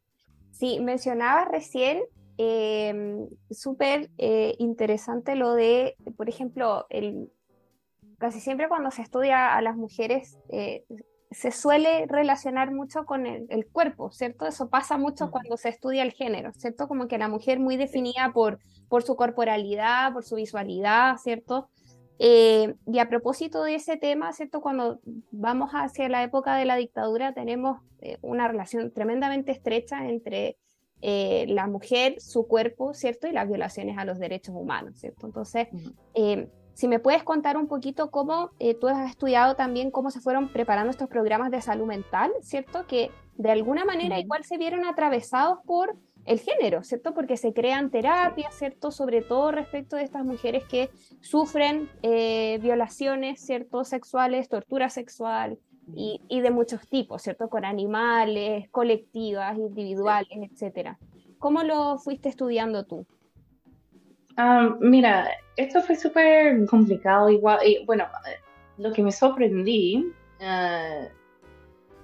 Sí, 0.52 0.80
mencionaba 0.80 1.44
recién 1.44 2.02
em, 2.38 3.28
súper 3.50 4.08
eh, 4.16 4.54
interesante 4.58 5.34
lo 5.36 5.52
de, 5.52 5.96
por 6.16 6.30
ejemplo, 6.30 6.86
el, 6.88 7.30
casi 8.16 8.40
siempre 8.40 8.68
cuando 8.68 8.90
se 8.90 9.02
estudia 9.02 9.54
a 9.54 9.60
las 9.60 9.76
mujeres 9.76 10.38
eh, 10.48 10.84
se 11.30 11.50
suele 11.50 12.06
relacionar 12.06 12.72
mucho 12.72 13.04
con 13.04 13.26
el, 13.26 13.66
cuerpo, 13.72 14.10
¿cierto? 14.12 14.46
Eso 14.46 14.68
pasa 14.68 14.96
mucho 14.96 15.30
cuando 15.30 15.56
se 15.56 15.68
estudia 15.68 16.02
el 16.02 16.12
género, 16.12 16.52
¿cierto? 16.52 16.86
Como 16.88 17.08
que 17.08 17.18
la 17.18 17.28
mujer 17.28 17.58
muy 17.58 17.76
definida 17.76 18.30
por, 18.32 18.60
por 18.88 19.02
su 19.02 19.16
corporalidad, 19.16 20.12
por 20.12 20.24
su 20.24 20.36
visualidad, 20.36 21.16
¿cierto? 21.16 21.68
Eh, 22.18 22.74
y 22.86 22.98
a 22.98 23.08
propósito 23.08 23.62
de 23.64 23.74
ese 23.74 23.96
tema, 23.96 24.32
¿cierto? 24.32 24.60
Cuando 24.60 25.00
vamos 25.30 25.70
hacia 25.72 26.08
la 26.08 26.22
época 26.22 26.56
de 26.56 26.64
la 26.64 26.76
dictadura, 26.76 27.34
tenemos 27.34 27.80
eh, 28.00 28.18
una 28.22 28.48
relación 28.48 28.92
tremendamente 28.92 29.52
estrecha 29.52 30.08
entre 30.08 30.56
eh, 31.02 31.44
la 31.48 31.66
mujer, 31.66 32.20
su 32.20 32.46
cuerpo, 32.46 32.94
¿cierto? 32.94 33.26
Y 33.26 33.32
las 33.32 33.48
violaciones 33.48 33.98
a 33.98 34.04
los 34.04 34.18
derechos 34.18 34.54
humanos, 34.56 34.98
¿cierto? 34.98 35.26
Entonces, 35.26 35.68
si 36.76 36.88
me 36.88 36.98
puedes 36.98 37.24
contar 37.24 37.56
un 37.56 37.68
poquito 37.68 38.10
cómo 38.10 38.50
tú 38.80 38.88
has 38.88 39.08
estudiado 39.08 39.56
también 39.56 39.90
cómo 39.90 40.10
se 40.10 40.20
fueron 40.20 40.52
preparando 40.52 40.90
estos 40.90 41.08
programas 41.08 41.50
de 41.50 41.62
salud 41.62 41.86
mental, 41.86 42.30
¿cierto? 42.42 42.86
Que 42.86 43.10
de 43.38 43.50
alguna 43.50 43.86
manera 43.86 44.20
igual 44.20 44.44
se 44.44 44.58
vieron 44.58 44.84
atravesados 44.84 45.58
por 45.64 45.96
el 46.26 46.38
género, 46.38 46.82
¿cierto? 46.82 47.14
Porque 47.14 47.38
se 47.38 47.54
crean 47.54 47.90
terapias, 47.90 48.54
¿cierto? 48.54 48.90
Sobre 48.90 49.22
todo 49.22 49.52
respecto 49.52 49.96
de 49.96 50.02
estas 50.02 50.24
mujeres 50.24 50.64
que 50.64 50.90
sufren 51.22 51.88
eh, 52.02 52.58
violaciones, 52.60 53.40
¿cierto? 53.40 53.84
Sexuales, 53.84 54.48
tortura 54.48 54.90
sexual 54.90 55.58
y, 55.94 56.20
de 56.28 56.50
muchos 56.50 56.86
tipos, 56.88 57.22
¿cierto? 57.22 57.48
Con 57.48 57.64
animales, 57.64 58.68
colectivas, 58.70 59.56
individuales, 59.56 60.50
etcétera. 60.50 60.98
¿Cómo 61.38 61.62
lo 61.62 61.96
fuiste 61.98 62.28
estudiando 62.28 62.84
tú? 62.84 63.06
Ah, 64.36 64.76
mira, 64.80 65.30
esto 65.56 65.80
fue 65.82 65.96
súper 65.96 66.66
complicado, 66.66 67.30
igual, 67.30 67.58
y 67.66 67.84
bueno, 67.86 68.06
lo 68.76 68.92
que 68.92 69.02
me 69.02 69.12
sorprendí, 69.12 70.12
ah, 70.40 71.08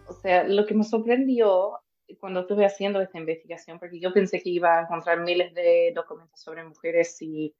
o 0.07 0.13
sea, 0.15 0.45
lo 0.45 0.65
que 0.65 0.75
me 0.75 0.85
sorprendió 0.85 1.79
cuando 2.21 2.41
estuve 2.41 2.65
haciendo 2.65 3.01
esta 3.01 3.19
investigación, 3.19 3.79
porque 3.79 4.01
yo 4.01 4.13
pensé 4.13 4.41
que 4.41 4.51
iba 4.51 4.79
a 4.79 4.83
encontrar 4.83 5.21
miles 5.21 5.55
de 5.55 5.93
documentos 5.95 6.41
sobre 6.41 6.65
mujeres 6.65 7.21
y 7.21 7.55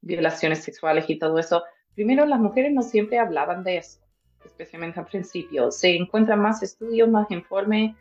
violaciones 0.00 0.62
sexuales 0.62 1.08
y 1.08 1.18
todo 1.18 1.38
eso. 1.38 1.62
Primero, 1.94 2.26
las 2.26 2.40
mujeres 2.40 2.72
no 2.72 2.82
siempre 2.82 3.18
hablaban 3.18 3.64
de 3.64 3.78
eso, 3.78 4.00
especialmente 4.44 5.00
al 5.00 5.06
principio. 5.06 5.70
Se 5.70 5.94
encuentran 5.96 6.40
más 6.40 6.62
estudios, 6.62 7.08
más 7.08 7.30
informes 7.30 7.94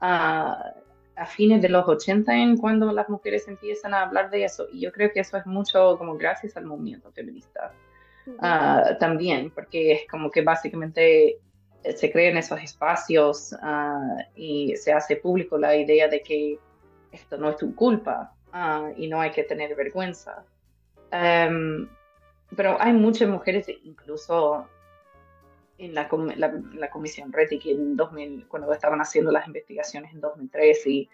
a, 0.00 0.74
a 1.16 1.26
fines 1.26 1.62
de 1.62 1.68
los 1.68 1.86
80 1.86 2.34
en 2.34 2.56
cuando 2.56 2.92
las 2.92 3.08
mujeres 3.08 3.46
empiezan 3.48 3.94
a 3.94 4.02
hablar 4.02 4.30
de 4.30 4.44
eso. 4.44 4.66
Y 4.72 4.80
yo 4.80 4.92
creo 4.92 5.10
que 5.12 5.20
eso 5.20 5.36
es 5.36 5.46
mucho 5.46 5.96
como 5.98 6.16
gracias 6.16 6.56
al 6.56 6.66
movimiento 6.66 7.10
feminista. 7.12 7.72
Ah, 8.38 8.96
también, 8.98 9.50
porque 9.50 9.92
es 9.92 10.00
como 10.10 10.30
que 10.30 10.42
básicamente 10.42 11.38
se 11.94 12.10
crean 12.10 12.36
esos 12.38 12.62
espacios 12.62 13.54
ah, 13.60 14.16
y 14.34 14.74
se 14.76 14.92
hace 14.92 15.16
público 15.16 15.58
la 15.58 15.76
idea 15.76 16.08
de 16.08 16.22
que 16.22 16.58
esto 17.12 17.36
no 17.36 17.50
es 17.50 17.56
tu 17.58 17.74
culpa 17.74 18.32
ah, 18.52 18.90
y 18.96 19.08
no 19.08 19.20
hay 19.20 19.30
que 19.30 19.44
tener 19.44 19.74
vergüenza. 19.76 20.44
Em, 21.10 21.88
pero 22.56 22.80
hay 22.80 22.92
muchas 22.92 23.28
mujeres, 23.28 23.66
incluso 23.84 24.66
en 25.78 25.94
la, 25.94 26.08
la, 26.76 26.90
comisión 26.90 27.32
RETI, 27.32 27.60
en 27.70 27.96
2000, 27.96 28.46
cuando 28.48 28.72
estaban 28.72 29.00
haciendo 29.00 29.32
las 29.32 29.46
investigaciones 29.46 30.12
en 30.12 30.20
2003 30.20 30.86
y, 30.86 31.08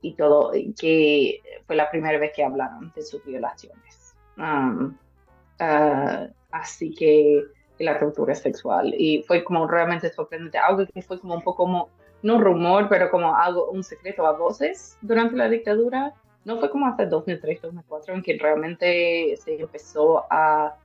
y 0.00 0.14
todo, 0.14 0.52
que 0.78 1.40
fue 1.66 1.76
la 1.76 1.90
primera 1.90 2.18
vez 2.18 2.32
que 2.34 2.44
hablaron 2.44 2.92
de 2.94 3.02
sus 3.02 3.24
violaciones. 3.24 4.14
Ah, 4.38 6.26
así 6.50 6.94
que 6.94 7.44
la 7.78 7.98
tortura 7.98 8.34
sexual. 8.34 8.94
Y 8.96 9.22
fue 9.22 9.44
como 9.44 9.66
realmente 9.66 10.10
sorprendente, 10.10 10.58
algo 10.58 10.86
que 10.86 11.02
fue 11.02 11.20
como 11.20 11.34
un 11.34 11.42
poco 11.42 11.64
como, 11.64 11.88
no 12.22 12.40
rumor, 12.40 12.88
pero 12.88 13.10
como 13.10 13.34
algo, 13.34 13.70
un 13.70 13.82
secreto 13.82 14.26
a 14.26 14.32
voces 14.32 14.96
durante 15.02 15.36
la 15.36 15.48
dictadura. 15.48 16.14
No 16.44 16.58
fue 16.58 16.70
como 16.70 16.86
hasta 16.86 17.06
2003, 17.06 17.62
2004 17.62 18.14
en 18.14 18.22
que 18.22 18.36
realmente 18.38 19.36
se 19.36 19.60
empezó 19.60 20.24
a 20.30 20.76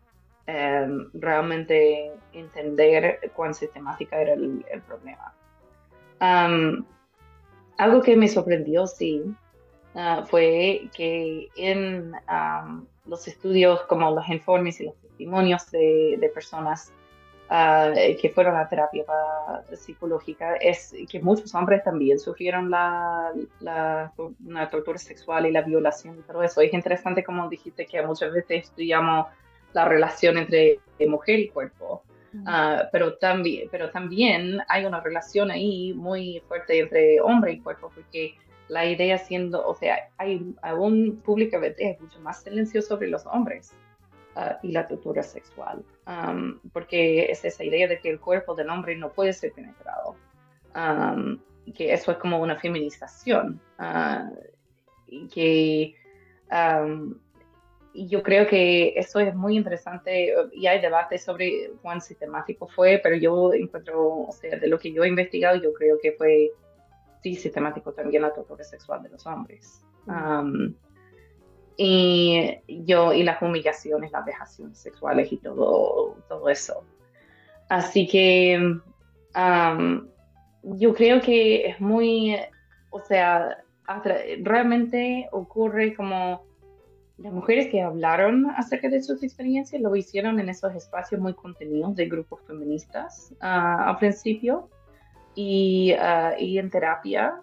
em, 0.47 1.09
realmente 1.13 2.11
entender 2.31 3.31
cuán 3.35 3.53
sistemática 3.53 4.21
era 4.21 4.33
el, 4.33 4.63
problema. 4.87 5.33
algo 7.77 8.01
que 8.01 8.15
me 8.15 8.27
sorprendió, 8.27 8.87
sí, 8.87 9.23
ah, 9.93 10.23
fue 10.25 10.89
que 10.95 11.49
en 11.57 12.13
los 13.05 13.27
estudios 13.27 13.81
como 13.83 14.09
los 14.11 14.27
informes 14.29 14.79
y 14.79 14.85
los 14.85 14.95
testimonios 14.95 15.69
de, 15.71 16.31
personas 16.33 16.93
ah, 17.49 17.91
que 18.19 18.29
fueron 18.29 18.55
a 18.55 18.69
terapia 18.69 19.03
psicológica 19.73 20.55
es 20.55 20.95
que 21.09 21.19
muchos 21.19 21.53
hombres 21.55 21.83
también 21.83 22.19
sufrieron 22.19 22.69
la, 22.69 23.33
la, 23.59 24.13
tortura 24.71 24.97
sexual 24.97 25.45
y 25.45 25.51
la 25.51 25.61
violación 25.61 26.17
y 26.19 26.21
todo 26.21 26.41
eso. 26.41 26.61
Es 26.61 26.73
interesante 26.73 27.21
como 27.23 27.49
dijiste 27.49 27.85
que 27.85 28.01
muchas 28.01 28.31
veces 28.31 28.63
estudiamos 28.63 29.27
la 29.77 29.85
relación 29.85 30.39
entre 30.39 30.79
mujer 31.07 31.37
y 31.39 31.49
cuerpo, 31.49 32.03
ah, 32.47 32.89
pero, 32.91 33.15
también, 33.19 33.67
pero 33.69 33.91
también 33.91 34.59
hay 34.69 34.85
una 34.85 35.01
relación 35.01 35.51
ahí 35.51 35.93
muy 35.93 36.41
fuerte 36.47 36.79
entre 36.79 37.21
hombre 37.21 37.51
y 37.51 37.59
cuerpo 37.59 37.91
porque 37.93 38.33
la 38.69 38.87
idea 38.87 39.19
siendo, 39.19 39.63
o 39.63 39.75
sea, 39.75 40.09
hay 40.17 40.55
aún 40.63 41.21
públicamente 41.23 41.91
es 41.91 42.01
mucho 42.01 42.19
más 42.21 42.41
silencioso 42.41 42.87
sobre 42.87 43.07
los 43.07 43.27
hombres. 43.27 43.71
Ah, 44.35 44.59
y 44.61 44.71
la 44.71 44.85
tortura 44.85 45.23
sexual, 45.23 45.83
porque 46.71 47.31
es 47.31 47.43
esa 47.43 47.63
idea 47.63 47.87
de 47.87 47.99
que 47.99 48.09
el 48.11 48.19
cuerpo 48.19 48.53
del 48.53 48.69
hombre 48.69 48.95
no 48.95 49.09
puede 49.09 49.33
ser 49.33 49.51
penetrado, 49.51 50.15
que 51.75 51.91
eso 51.91 52.11
es 52.11 52.17
como 52.19 52.39
una 52.39 52.55
feminización, 52.55 53.59
uh, 53.79 54.29
y 55.07 55.27
que 55.27 55.95
yo 58.05 58.21
creo 58.21 58.45
que 58.47 58.93
eso 58.95 59.19
es 59.19 59.33
muy 59.33 59.57
interesante 59.57 60.31
y 60.53 60.67
hay 60.67 60.79
debate 60.79 61.17
sobre 61.17 61.71
cuán 61.81 61.99
sistemático 61.99 62.67
fue, 62.67 62.99
pero 63.01 63.15
yo 63.15 63.53
encuentro, 63.53 64.27
o 64.27 64.31
sea, 64.31 64.57
de 64.57 64.67
lo 64.67 64.77
que 64.77 64.93
yo 64.93 65.03
he 65.03 65.07
investigado, 65.07 65.57
yo 65.57 65.73
creo 65.73 65.97
que 65.99 66.11
fue 66.11 66.51
sí 67.23 67.35
sistemático 67.35 67.93
también 67.93 68.21
la 68.21 68.33
tortura 68.33 68.63
sexual 68.63 69.01
de 69.01 69.09
los 69.09 69.25
hombres. 69.25 69.83
Y 71.75 72.59
yo, 72.85 73.13
y 73.13 73.23
las 73.23 73.41
humillaciones, 73.41 74.11
las 74.11 74.25
vejaciones 74.25 74.77
sexuales 74.77 75.31
y 75.31 75.37
todo, 75.37 76.17
todo 76.27 76.49
eso. 76.49 76.83
Así 77.69 78.07
que 78.07 78.59
yo 80.63 80.93
creo 80.93 81.21
que 81.21 81.67
es 81.67 81.79
muy, 81.79 82.35
o 82.91 82.99
sea, 83.01 83.63
realmente 84.41 85.27
ocurre 85.31 85.95
como 85.95 86.46
las 87.17 87.33
mujeres 87.33 87.67
que 87.69 87.81
hablaron 87.81 88.49
acerca 88.51 88.89
de 88.89 89.01
sus 89.01 89.23
experiencias 89.23 89.81
lo 89.81 89.95
hicieron 89.95 90.39
en 90.39 90.49
esos 90.49 90.75
espacios 90.75 91.19
muy 91.19 91.33
contenidos 91.33 91.95
de 91.95 92.07
grupos 92.07 92.41
feministas 92.45 93.33
uh, 93.41 93.89
al 93.89 93.97
principio 93.97 94.69
y, 95.33 95.93
uh, 95.93 96.39
y 96.39 96.59
en 96.59 96.69
terapia 96.69 97.41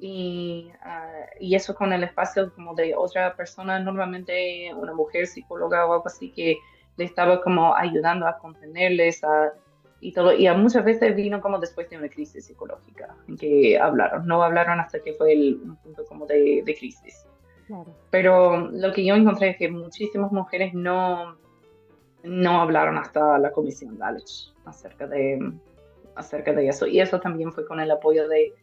y, 0.00 0.70
ah, 0.82 1.26
y, 1.38 1.54
eso 1.54 1.74
con 1.74 1.92
el 1.92 2.02
espacio 2.02 2.52
como 2.54 2.74
de 2.74 2.94
otra 2.94 3.36
persona, 3.36 3.78
normalmente 3.78 4.72
una 4.74 4.94
mujer 4.94 5.26
psicóloga 5.26 5.86
o 5.86 5.92
algo 5.92 6.06
así 6.06 6.32
que 6.32 6.56
le 6.96 7.04
estaba 7.04 7.42
como 7.42 7.74
ayudando 7.74 8.26
a 8.26 8.38
contenerles 8.38 9.22
a, 9.22 9.52
y 10.00 10.12
todo. 10.12 10.32
Y 10.32 10.46
a 10.46 10.54
muchas 10.54 10.84
veces 10.84 11.14
vino 11.14 11.40
como 11.40 11.58
después 11.58 11.90
de 11.90 11.98
una 11.98 12.08
crisis 12.08 12.46
psicológica 12.46 13.14
en 13.28 13.36
que 13.36 13.78
hablaron. 13.78 14.26
No 14.26 14.42
hablaron 14.42 14.80
hasta 14.80 15.00
que 15.00 15.12
fue 15.12 15.32
el, 15.32 15.60
un 15.62 15.76
punto 15.76 16.04
como 16.06 16.26
de, 16.26 16.62
de 16.64 16.74
crisis. 16.74 17.26
Pero 18.10 18.70
lo 18.70 18.92
que 18.92 19.04
yo 19.04 19.14
encontré 19.14 19.50
es 19.50 19.56
que 19.56 19.70
muchísimas 19.70 20.32
mujeres 20.32 20.74
no, 20.74 21.36
no 22.22 22.60
hablaron 22.60 22.98
hasta 22.98 23.38
la 23.38 23.52
comisión 23.52 23.98
Lalech 23.98 24.52
acerca 24.64 25.06
de, 25.06 25.52
acerca 26.14 26.52
de 26.52 26.68
eso. 26.68 26.86
Y 26.86 27.00
eso 27.00 27.20
también 27.20 27.52
fue 27.52 27.66
con 27.66 27.80
el 27.80 27.90
apoyo 27.90 28.28
de 28.28 28.54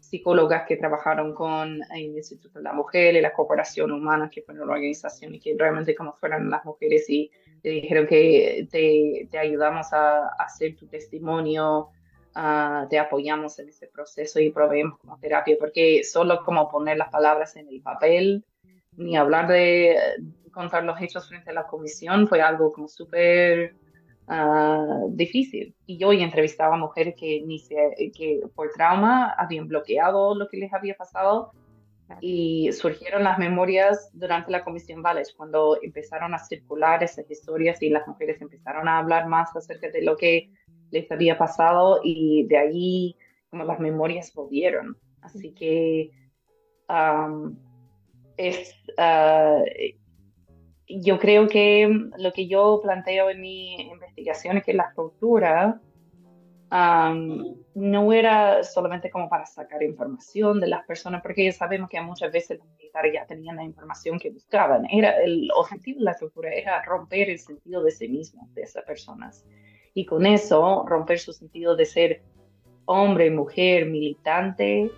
psicólogas 0.00 0.64
que 0.66 0.76
trabajaron 0.76 1.34
con 1.34 1.80
el 1.94 2.16
Instituto 2.16 2.58
de 2.58 2.62
la 2.62 2.72
Mujer 2.72 3.16
y 3.16 3.20
la 3.20 3.32
Cooperación 3.32 3.90
Humana, 3.90 4.30
que 4.30 4.42
fue 4.42 4.54
una 4.54 4.64
organización 4.64 5.34
y 5.34 5.40
que 5.40 5.56
realmente 5.58 5.94
como 5.94 6.12
fueron 6.14 6.48
las 6.50 6.64
mujeres 6.64 7.08
y 7.10 7.30
te 7.62 7.70
dijeron 7.70 8.06
que 8.06 8.68
te, 8.70 9.28
te 9.30 9.38
ayudamos 9.38 9.92
a, 9.92 10.28
hacer 10.38 10.76
tu 10.76 10.86
testimonio, 10.86 11.88
uh, 12.36 12.88
te 12.88 12.98
apoyamos 12.98 13.58
en 13.58 13.68
ese 13.68 13.88
proceso 13.88 14.38
y 14.38 14.50
proveemos 14.50 14.98
como 15.00 15.18
terapia, 15.18 15.56
porque 15.58 16.04
solo 16.04 16.44
como 16.44 16.70
poner 16.70 16.96
las 16.96 17.10
palabras 17.10 17.56
en 17.56 17.68
el 17.68 17.82
papel, 17.82 18.44
ni 18.96 19.16
hablar 19.16 19.48
de 19.48 19.96
contar 20.52 20.84
los 20.84 21.00
hechos 21.00 21.28
frente 21.28 21.50
a 21.50 21.54
la 21.54 21.66
comisión 21.66 22.26
fue 22.28 22.40
algo 22.40 22.72
como 22.72 22.88
súper 22.88 23.76
uh, 24.28 25.08
difícil. 25.10 25.74
Y 25.86 25.98
yo 25.98 26.12
entrevistaba 26.12 26.74
a 26.76 26.78
mujeres 26.78 27.14
que, 27.18 27.42
ni 27.46 27.58
se, 27.58 27.76
que 28.16 28.40
por 28.54 28.70
trauma 28.72 29.34
habían 29.38 29.68
bloqueado 29.68 30.34
lo 30.34 30.48
que 30.48 30.56
les 30.56 30.72
había 30.72 30.96
pasado 30.96 31.52
Y 32.20 32.70
surgieron 32.72 33.24
las 33.24 33.38
memorias 33.38 34.10
durante 34.12 34.50
la 34.50 34.64
Comisión 34.64 35.02
Valles, 35.02 35.34
cuando 35.36 35.78
empezaron 35.82 36.34
a 36.34 36.38
circular 36.38 37.02
esas 37.02 37.30
historias 37.30 37.82
y 37.82 37.90
las 37.90 38.06
mujeres 38.06 38.40
empezaron 38.40 38.88
a 38.88 38.98
hablar 38.98 39.26
más 39.26 39.54
acerca 39.56 39.90
de 39.90 40.02
lo 40.02 40.16
que 40.16 40.50
les 40.90 41.10
había 41.10 41.36
pasado 41.36 42.00
y 42.02 42.46
de 42.46 42.58
ahí 42.58 43.16
como 43.50 43.64
las 43.64 43.80
memorias 43.80 44.32
volvieron. 44.34 44.96
Así 45.20 45.52
que 45.52 46.12
es, 48.36 48.74
ah, 48.98 49.62
yo 50.88 51.18
creo 51.18 51.48
que 51.48 51.88
lo 52.18 52.32
que 52.32 52.46
yo 52.46 52.80
planteo 52.82 53.30
en 53.30 53.40
mi 53.40 53.90
investigación 53.90 54.58
es 54.58 54.64
que 54.64 54.74
la 54.74 54.92
tortura 54.94 55.80
no 56.68 58.12
era 58.12 58.64
solamente 58.64 59.10
como 59.10 59.28
para 59.28 59.46
sacar 59.46 59.82
información 59.82 60.60
de 60.60 60.66
las 60.66 60.84
personas, 60.84 61.22
porque 61.22 61.44
ya 61.44 61.52
sabemos 61.52 61.88
que 61.88 62.00
muchas 62.00 62.32
veces 62.32 62.58
los 62.58 62.68
militares 62.76 63.12
ya 63.14 63.26
tenían 63.26 63.56
la 63.56 63.64
información 63.64 64.18
que 64.18 64.30
buscaban. 64.30 64.84
Era, 64.90 65.22
el 65.22 65.48
objetivo 65.54 66.00
de 66.00 66.04
la 66.06 66.14
tortura 66.14 66.50
era 66.50 66.82
romper 66.82 67.30
el 67.30 67.38
sentido 67.38 67.82
de 67.82 67.90
sí 67.90 68.08
mismo 68.08 68.48
de 68.54 68.62
esas 68.62 68.84
personas. 68.84 69.44
Y 69.94 70.04
con 70.04 70.26
eso 70.26 70.84
romper 70.86 71.18
su 71.18 71.32
sentido 71.32 71.76
de 71.76 71.86
ser 71.86 72.22
hombre, 72.84 73.30
mujer, 73.30 73.86
militante, 73.86 74.90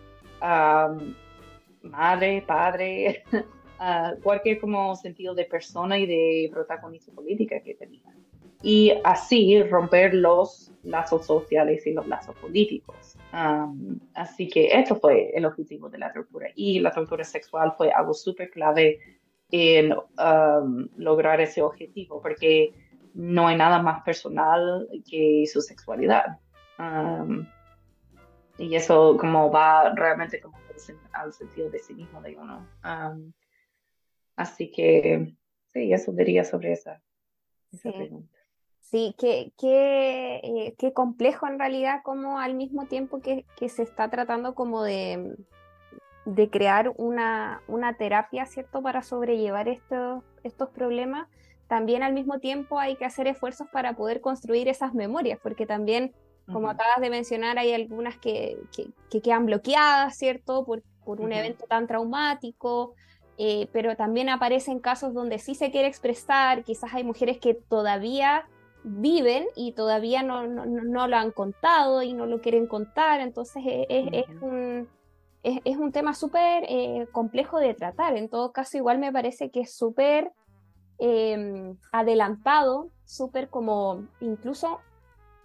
madre, 1.88 2.42
padre, 2.46 3.24
cualquier 4.22 4.60
como 4.60 4.94
sentido 4.96 5.34
de 5.34 5.44
persona 5.44 5.98
y 5.98 6.06
de 6.06 6.50
protagonista 6.52 7.12
política 7.12 7.60
que 7.60 7.74
tenían. 7.74 8.16
Y 8.62 8.92
así 9.04 9.62
romper 9.62 10.14
los 10.14 10.72
lazos 10.82 11.26
sociales 11.26 11.86
y 11.86 11.92
los 11.92 12.08
lazos 12.08 12.34
políticos. 12.36 13.16
así 14.14 14.48
que 14.48 14.66
esto 14.66 14.96
fue 14.96 15.30
el 15.32 15.44
objetivo 15.44 15.88
de 15.88 15.98
la 15.98 16.12
tortura. 16.12 16.48
Y 16.56 16.80
la 16.80 16.90
tortura 16.90 17.22
sexual 17.22 17.74
fue 17.76 17.90
algo 17.92 18.14
súper 18.14 18.50
clave 18.50 18.98
en 19.50 19.94
lograr 20.96 21.40
ese 21.40 21.62
objetivo, 21.62 22.20
porque 22.20 22.72
no 23.14 23.46
hay 23.48 23.56
nada 23.56 23.80
más 23.80 24.02
personal 24.02 24.88
que 25.08 25.44
su 25.46 25.60
sexualidad. 25.60 26.38
Y 28.58 28.74
eso 28.74 29.16
como 29.18 29.50
va 29.50 29.94
realmente 29.94 30.40
como 30.40 30.58
al 31.12 31.32
sentido 31.32 31.70
de 31.70 31.78
sí 31.78 31.94
mismo 31.94 32.20
de 32.22 32.36
uno. 32.36 32.66
Así 34.36 34.70
que 34.70 35.34
sí, 35.72 35.92
eso 35.92 36.12
diría 36.12 36.44
sobre 36.44 36.72
esa, 36.72 37.02
esa 37.72 37.90
sí. 37.90 37.96
pregunta. 37.96 38.38
Sí, 38.80 39.14
qué, 39.18 39.52
qué, 39.58 40.40
eh, 40.42 40.74
qué 40.78 40.92
complejo 40.92 41.46
en 41.46 41.58
realidad 41.58 42.00
como 42.02 42.38
al 42.38 42.54
mismo 42.54 42.86
tiempo 42.86 43.20
que, 43.20 43.44
que 43.56 43.68
se 43.68 43.82
está 43.82 44.08
tratando 44.08 44.54
como 44.54 44.82
de, 44.82 45.36
de 46.24 46.48
crear 46.48 46.94
una, 46.96 47.60
una, 47.66 47.98
terapia, 47.98 48.46
¿cierto?, 48.46 48.80
para 48.80 49.02
sobrellevar 49.02 49.68
estos, 49.68 50.24
estos 50.42 50.70
problemas, 50.70 51.28
también 51.66 52.02
al 52.02 52.14
mismo 52.14 52.38
tiempo 52.38 52.78
hay 52.78 52.96
que 52.96 53.04
hacer 53.04 53.26
esfuerzos 53.26 53.68
para 53.68 53.94
poder 53.94 54.22
construir 54.22 54.68
esas 54.68 54.94
memorias, 54.94 55.38
porque 55.42 55.66
también, 55.66 56.14
como 56.52 56.66
uh 56.66 56.70
-huh. 56.70 56.74
acabas 56.74 57.00
de 57.00 57.10
mencionar, 57.10 57.58
hay 57.58 57.72
algunas 57.72 58.16
que, 58.18 58.58
que, 58.74 58.88
que 59.10 59.20
quedan 59.20 59.46
bloqueadas, 59.46 60.16
¿cierto?, 60.16 60.64
por, 60.64 60.82
por 61.04 61.20
un 61.20 61.26
uh 61.26 61.34
-huh. 61.34 61.38
evento 61.38 61.66
tan 61.66 61.86
traumático, 61.86 62.94
eh, 63.36 63.68
pero 63.72 63.96
también 63.96 64.28
aparecen 64.28 64.80
casos 64.80 65.14
donde 65.14 65.38
sí 65.38 65.54
se 65.54 65.70
quiere 65.70 65.88
expresar, 65.88 66.64
quizás 66.64 66.92
hay 66.94 67.04
mujeres 67.04 67.38
que 67.38 67.54
todavía 67.54 68.46
viven 68.82 69.46
y 69.54 69.72
todavía 69.72 70.22
no, 70.22 70.46
no, 70.46 70.64
no 70.66 71.06
lo 71.06 71.16
han 71.16 71.30
contado 71.30 72.02
y 72.02 72.12
no 72.14 72.26
lo 72.26 72.40
quieren 72.40 72.66
contar, 72.66 73.20
entonces 73.20 73.62
es, 73.66 73.86
es, 73.88 74.04
uh 74.04 74.10
-huh. 74.10 74.24
es 74.36 74.42
un, 74.42 74.88
es, 75.42 75.60
es, 75.64 75.76
un 75.76 75.92
tema 75.92 76.14
súper 76.14 76.64
eh, 76.68 77.06
complejo 77.12 77.58
de 77.58 77.74
tratar, 77.74 78.16
en 78.16 78.28
todo 78.28 78.52
caso 78.52 78.76
igual 78.76 78.98
me 78.98 79.12
parece 79.12 79.50
que 79.50 79.60
es 79.60 79.72
súper 79.72 80.32
eh, 80.98 81.74
adelantado, 81.92 82.88
súper 83.04 83.48
como 83.48 84.06
incluso 84.20 84.80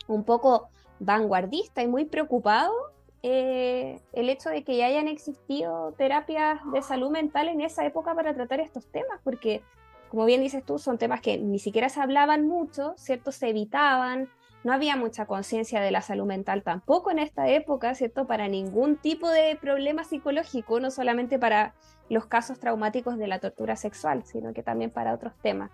un 0.08 0.24
poco 0.24 0.70
vanguardista 1.06 1.82
y 1.82 1.88
muy 1.88 2.06
preocupado 2.06 2.74
eh, 3.22 4.02
el 4.12 4.30
hecho 4.30 4.50
de 4.50 4.64
que 4.64 4.76
ya 4.76 4.88
hayan 4.88 5.08
existido 5.08 5.94
terapias 5.98 6.60
de 6.74 6.82
salud 6.82 7.10
mental 7.10 7.48
en 7.48 7.62
esa 7.62 7.86
época 7.86 8.14
para 8.14 8.34
tratar 8.34 8.60
estos 8.60 8.86
temas, 8.88 9.20
porque 9.24 9.62
como 10.10 10.26
bien 10.26 10.42
dices 10.42 10.64
tú, 10.64 10.78
son 10.78 10.98
temas 10.98 11.22
que 11.22 11.38
ni 11.38 11.58
siquiera 11.58 11.90
se 11.90 12.02
hablaban 12.02 12.48
mucho, 12.48 12.94
¿cierto? 12.98 13.32
Se 13.32 13.50
evitaban, 13.50 14.30
no 14.64 14.72
había 14.72 14.96
mucha 14.96 15.26
conciencia 15.26 15.82
de 15.82 15.92
la 15.92 16.02
salud 16.02 16.26
mental 16.26 16.64
tampoco 16.64 17.12
en 17.12 17.20
esta 17.20 17.48
época, 17.50 17.96
¿cierto? 17.96 18.28
Para 18.28 18.48
ningún 18.48 18.98
tipo 18.98 19.28
de 19.30 19.56
problema 19.56 20.04
psicológico, 20.04 20.80
no 20.80 20.92
solamente 20.92 21.40
para 21.40 21.74
los 22.10 22.26
casos 22.26 22.60
traumáticos 22.60 23.18
de 23.18 23.28
la 23.28 23.40
tortura 23.40 23.76
sexual, 23.76 24.24
sino 24.24 24.54
que 24.54 24.64
también 24.64 24.92
para 24.92 25.14
otros 25.14 25.34
temas. 25.42 25.72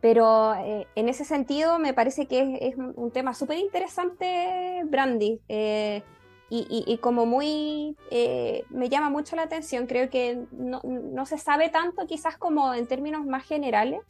Pero 0.00 0.54
eh, 0.54 0.86
en 0.94 1.08
ese 1.08 1.24
sentido 1.24 1.78
me 1.78 1.94
parece 1.94 2.26
que 2.26 2.58
es, 2.60 2.76
un 2.76 3.10
tema 3.10 3.34
súper 3.34 3.58
interesante, 3.58 4.82
Brandy. 4.84 5.40
Eh, 5.48 6.02
y, 6.48 6.98
como 6.98 7.26
muy, 7.26 7.96
eh, 8.10 8.64
me 8.70 8.88
llama 8.88 9.10
mucho 9.10 9.34
la 9.34 9.42
atención, 9.42 9.86
creo 9.86 10.08
que 10.10 10.44
no, 10.52 10.80
no, 10.84 11.26
se 11.26 11.38
sabe 11.38 11.70
tanto 11.70 12.06
quizás 12.06 12.38
como 12.38 12.72
en 12.72 12.86
términos 12.86 13.26
más 13.26 13.44
generales, 13.44 14.00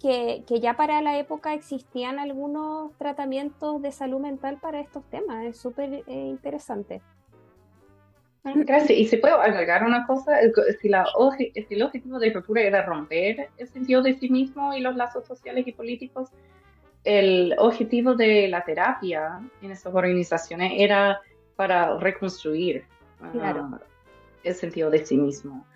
que, 0.00 0.44
que 0.46 0.60
ya 0.60 0.76
para 0.76 1.00
la 1.00 1.18
época 1.18 1.54
existían 1.54 2.18
algunos 2.18 2.92
tratamientos 2.98 3.82
de 3.82 3.90
salud 3.90 4.20
mental 4.20 4.58
para 4.60 4.80
estos 4.80 5.02
temas, 5.10 5.44
es 5.46 5.58
súper 5.58 6.04
eh, 6.06 6.26
interesante. 6.28 7.02
Gracias. 8.44 8.98
Y 8.98 9.06
si 9.06 9.16
puedo 9.16 9.40
agregar 9.40 9.84
una 9.84 10.06
cosa, 10.06 10.36
si, 10.80 10.88
la, 10.88 11.06
si 11.38 11.74
el 11.74 11.82
objetivo 11.82 12.18
de 12.18 12.30
tortura 12.30 12.60
era 12.60 12.84
romper 12.84 13.48
el 13.56 13.68
sentido 13.68 14.02
de 14.02 14.14
sí 14.14 14.28
mismo 14.28 14.74
y 14.74 14.80
los 14.80 14.94
lazos 14.96 15.26
sociales 15.26 15.66
y 15.66 15.72
políticos, 15.72 16.28
el 17.04 17.54
objetivo 17.58 18.14
de 18.14 18.48
la 18.48 18.62
terapia 18.62 19.40
en 19.62 19.70
esas 19.70 19.94
organizaciones 19.94 20.72
era 20.76 21.20
para 21.56 21.98
reconstruir 21.98 22.84
claro. 23.32 23.68
uh, 23.72 23.78
el 24.42 24.54
sentido 24.54 24.90
de 24.90 25.04
sí 25.04 25.16
mismo. 25.16 25.66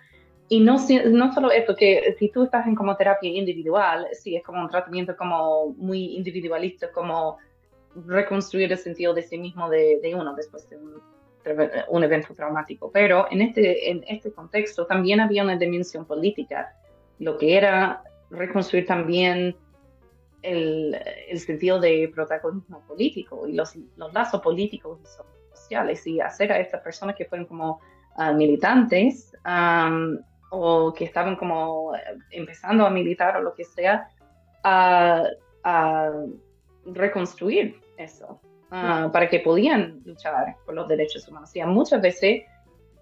Y 0.47 0.59
no, 0.59 0.77
no 1.11 1.33
solo 1.33 1.51
esto, 1.51 1.75
que 1.75 2.15
si 2.19 2.29
tú 2.29 2.43
estás 2.43 2.67
en 2.67 2.75
como 2.75 2.95
terapia 2.95 3.29
individual, 3.29 4.07
sí, 4.13 4.35
es 4.35 4.43
como 4.43 4.61
un 4.61 4.69
tratamiento 4.69 5.15
como 5.15 5.73
muy 5.77 6.15
individualista, 6.15 6.91
como 6.91 7.37
reconstruir 8.05 8.71
el 8.71 8.77
sentido 8.77 9.13
de 9.13 9.23
sí 9.23 9.37
mismo 9.37 9.69
de, 9.69 9.99
de 10.01 10.15
uno 10.15 10.35
después 10.35 10.67
de 10.69 10.77
un, 10.77 11.01
un, 11.87 12.03
evento 12.03 12.33
traumático. 12.33 12.91
Pero 12.91 13.27
en 13.31 13.41
este, 13.41 13.89
en 13.91 14.03
este 14.07 14.31
contexto 14.31 14.85
también 14.85 15.19
había 15.19 15.43
una 15.43 15.55
dimensión 15.55 16.05
política, 16.05 16.73
lo 17.19 17.37
que 17.37 17.57
era 17.57 18.03
reconstruir 18.29 18.85
también 18.85 19.55
el, 20.41 20.97
el 21.27 21.39
sentido 21.39 21.79
de 21.79 22.09
protagonismo 22.13 22.81
político 22.87 23.47
y 23.47 23.53
los, 23.53 23.75
los 23.97 24.13
lazos 24.13 24.41
políticos 24.41 24.99
sociales 25.53 26.05
y 26.07 26.19
hacer 26.21 26.51
a 26.51 26.59
estas 26.59 26.81
personas 26.81 27.15
que 27.15 27.25
fueron 27.25 27.47
como 27.47 27.81
uh, 28.17 28.33
militantes 28.33 29.33
um, 29.45 30.17
o 30.51 30.93
que 30.93 31.05
estaban 31.05 31.35
como 31.35 31.91
empezando 32.31 32.85
a 32.85 32.89
militar 32.89 33.37
o 33.37 33.41
lo 33.41 33.53
que 33.53 33.65
sea, 33.65 34.09
a, 34.63 35.23
a 35.63 36.11
reconstruir 36.85 37.79
eso 37.97 38.39
uh, 38.71 39.11
para 39.11 39.29
que 39.29 39.39
podían 39.39 40.01
luchar 40.05 40.55
por 40.65 40.75
los 40.75 40.87
derechos 40.87 41.27
humanos. 41.27 41.55
Y 41.55 41.63
muchas 41.63 42.01
veces, 42.01 42.43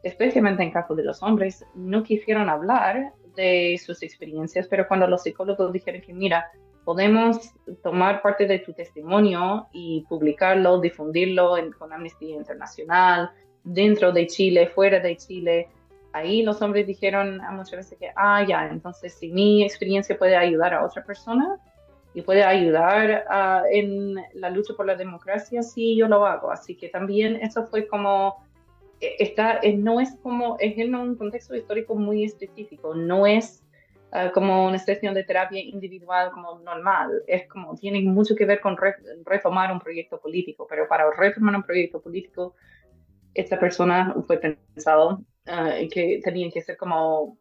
especialmente 0.03 0.63
en 0.63 0.71
caso 0.71 0.95
de 0.95 1.03
los 1.03 1.21
hombres, 1.23 1.65
no 1.75 2.03
quisieron 2.03 2.49
hablar 2.49 3.13
de 3.36 3.80
sus 3.84 4.01
experiencias, 4.03 4.67
pero 4.67 4.88
cuando 4.88 5.08
los 5.08 5.23
psicólogos 5.23 5.71
dijeron 5.71 6.01
que, 6.01 6.13
mira, 6.13 6.49
podemos 6.84 7.53
tomar 7.84 8.21
parte 8.21 8.47
de 8.47 8.60
tu 8.60 8.73
testimonio 8.73 9.67
y 9.73 10.06
publicarlo, 10.08 10.80
difundirlo 10.80 11.58
en, 11.58 11.71
con 11.73 11.91
Amnistía 11.91 12.36
Internacional, 12.36 13.32
dentro 13.63 14.12
de 14.12 14.25
Chile, 14.27 14.67
fuera 14.67 14.99
de 14.99 15.17
Chile. 15.17 15.69
Ahí 16.13 16.41
los 16.43 16.62
hombres 16.62 16.88
dijeron 16.88 17.41
muchas 17.51 17.71
veces 17.71 17.97
que, 17.99 18.12
ah, 18.15 18.43
ya, 18.47 18.67
entonces 18.69 19.13
si 19.13 19.30
mi 19.30 19.63
experiencia 19.63 20.17
puede 20.17 20.36
ayudar 20.36 20.73
a 20.73 20.86
otra 20.86 21.03
persona 21.03 21.60
y 22.17 22.23
puede 22.23 22.43
ayudar 22.43 23.25
en 23.71 24.15
la 24.34 24.49
lucha 24.49 24.73
por 24.75 24.88
la 24.88 24.95
democracia, 24.95 25.62
sí, 25.62 25.95
yo 25.95 26.08
lo 26.08 26.25
hago. 26.25 26.49
Así 26.49 26.75
que 26.75 26.89
también 26.89 27.36
eso 27.36 27.67
fue 27.67 27.88
como, 27.88 28.43
está, 28.99 29.62
no 29.75 29.99
es 29.99 30.17
como, 30.23 30.58
es 30.60 30.75
en 30.80 30.95
un 30.95 31.15
contexto 31.15 31.56
histórico 31.56 31.93
muy 31.93 32.23
específico, 32.25 32.95
no 32.95 33.27
es 33.27 33.63
Uh, 34.10 34.32
como 34.34 34.65
una 34.67 34.77
sesión 34.77 35.13
de 35.13 35.25
terapia 35.25 35.60
individual 35.60 36.32
como 36.32 36.60
normal. 36.60 37.23
Es 37.27 37.45
como, 37.49 37.75
tiene 37.75 37.99
mucho 38.03 38.36
que 38.38 38.45
ver 38.45 38.62
con 38.62 38.77
re, 38.77 38.95
retomar 39.25 39.69
un 39.69 39.82
proyecto 39.82 40.17
político, 40.17 40.65
pero 40.65 40.88
para 40.88 41.12
retomar 41.12 41.53
un 41.58 41.63
proyecto 41.63 42.01
político, 42.01 42.56
esta 43.34 43.60
persona 43.60 44.15
fue 44.25 44.38
pensado 44.38 45.25
uh, 45.47 45.89
que 45.91 46.21
tenía 46.23 46.49
que 46.49 46.62
ser 46.62 46.77
como 46.77 47.38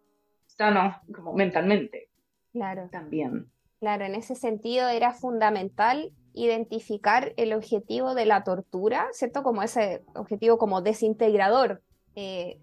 sano, 0.46 1.00
como 1.14 1.34
mentalmente. 1.34 2.08
Claro. 2.50 2.88
También. 2.90 3.46
Claro, 3.86 4.04
en 4.04 4.16
ese 4.16 4.34
sentido 4.34 4.88
era 4.88 5.12
fundamental 5.12 6.10
identificar 6.34 7.32
el 7.36 7.52
objetivo 7.52 8.16
de 8.16 8.26
la 8.26 8.42
tortura, 8.42 9.06
¿cierto? 9.12 9.44
Como 9.44 9.62
ese 9.62 10.02
objetivo 10.16 10.58
como 10.58 10.82
desintegrador 10.82 11.82
eh, 12.16 12.58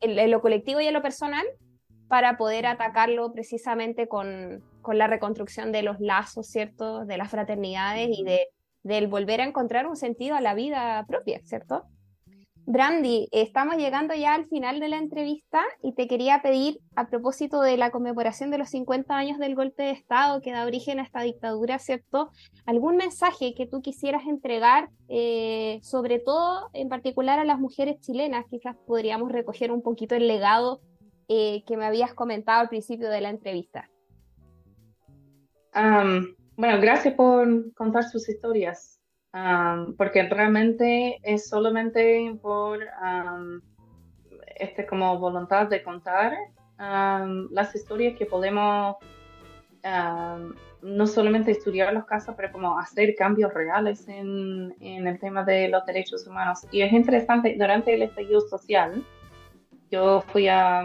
en, 0.00 0.30
lo 0.30 0.40
colectivo 0.40 0.80
y 0.80 0.86
en 0.86 0.94
lo 0.94 1.02
personal 1.02 1.44
para 2.08 2.38
poder 2.38 2.64
atacarlo 2.64 3.30
precisamente 3.30 4.08
con, 4.08 4.64
con, 4.80 4.96
la 4.96 5.06
reconstrucción 5.06 5.70
de 5.70 5.82
los 5.82 6.00
lazos, 6.00 6.46
¿cierto? 6.46 7.04
De 7.04 7.18
las 7.18 7.30
fraternidades 7.30 8.08
y 8.10 8.24
de, 8.24 8.48
del 8.82 9.06
volver 9.06 9.42
a 9.42 9.44
encontrar 9.44 9.86
un 9.86 9.96
sentido 9.96 10.34
a 10.34 10.40
la 10.40 10.54
vida 10.54 11.04
propia, 11.06 11.42
¿cierto? 11.44 11.84
Brandy, 12.66 13.28
estamos 13.30 13.76
llegando 13.76 14.14
ya 14.14 14.34
al 14.34 14.46
final 14.46 14.80
de 14.80 14.88
la 14.88 14.96
entrevista 14.96 15.62
y 15.82 15.92
te 15.92 16.08
quería 16.08 16.40
pedir, 16.40 16.80
a 16.96 17.08
propósito 17.08 17.60
de 17.60 17.76
la 17.76 17.90
conmemoración 17.90 18.50
de 18.50 18.56
los 18.56 18.70
50 18.70 19.14
años 19.14 19.38
del 19.38 19.54
golpe 19.54 19.82
de 19.82 19.90
Estado 19.90 20.40
que 20.40 20.52
da 20.52 20.64
origen 20.64 20.98
a 20.98 21.02
esta 21.02 21.20
dictadura, 21.20 21.78
¿cierto? 21.78 22.30
¿Algún 22.64 22.96
mensaje 22.96 23.54
que 23.54 23.66
tú 23.66 23.82
quisieras 23.82 24.22
entregar, 24.26 24.88
eh, 25.08 25.78
sobre 25.82 26.20
todo 26.20 26.70
en 26.72 26.88
particular 26.88 27.38
a 27.38 27.44
las 27.44 27.58
mujeres 27.58 28.00
chilenas? 28.00 28.46
Quizás 28.48 28.76
podríamos 28.86 29.30
recoger 29.30 29.70
un 29.70 29.82
poquito 29.82 30.14
el 30.14 30.26
legado 30.26 30.80
eh, 31.28 31.64
que 31.66 31.76
me 31.76 31.84
habías 31.84 32.14
comentado 32.14 32.62
al 32.62 32.70
principio 32.70 33.10
de 33.10 33.20
la 33.20 33.28
entrevista. 33.28 33.90
bueno, 35.74 36.80
gracias 36.80 37.12
por 37.14 37.74
contar 37.74 38.04
sus 38.04 38.26
historias 38.26 38.93
porque 39.96 40.22
realmente 40.28 41.18
es 41.22 41.48
solamente 41.48 42.36
por 42.40 42.80
este 44.56 44.86
como 44.86 45.18
voluntad 45.18 45.66
de 45.66 45.82
contar 45.82 46.32
las 46.78 47.74
historias 47.74 48.16
que 48.16 48.26
podemos 48.26 48.96
no 50.82 51.06
solamente 51.06 51.50
estudiar 51.50 51.92
los 51.94 52.04
casos, 52.04 52.34
pero 52.36 52.52
como 52.52 52.78
hacer 52.78 53.14
cambios 53.16 53.52
reales 53.54 54.06
en, 54.06 54.74
el 54.80 55.18
tema 55.18 55.42
de 55.42 55.68
los 55.68 55.84
derechos 55.86 56.26
humanos. 56.26 56.66
Y 56.70 56.82
es 56.82 56.92
interesante, 56.92 57.56
durante 57.58 57.94
el 57.94 58.02
estallido 58.02 58.42
social, 58.42 59.02
yo 59.90 60.20
fui 60.28 60.46
a, 60.46 60.80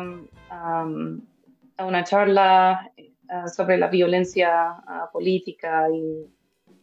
a 0.50 0.86
una 1.86 2.04
charla 2.04 2.92
eh, 3.30 3.48
sobre 3.54 3.78
la 3.78 3.88
violencia 3.88 4.50
ah, 4.88 5.10
política 5.12 5.88
y 5.94 6.26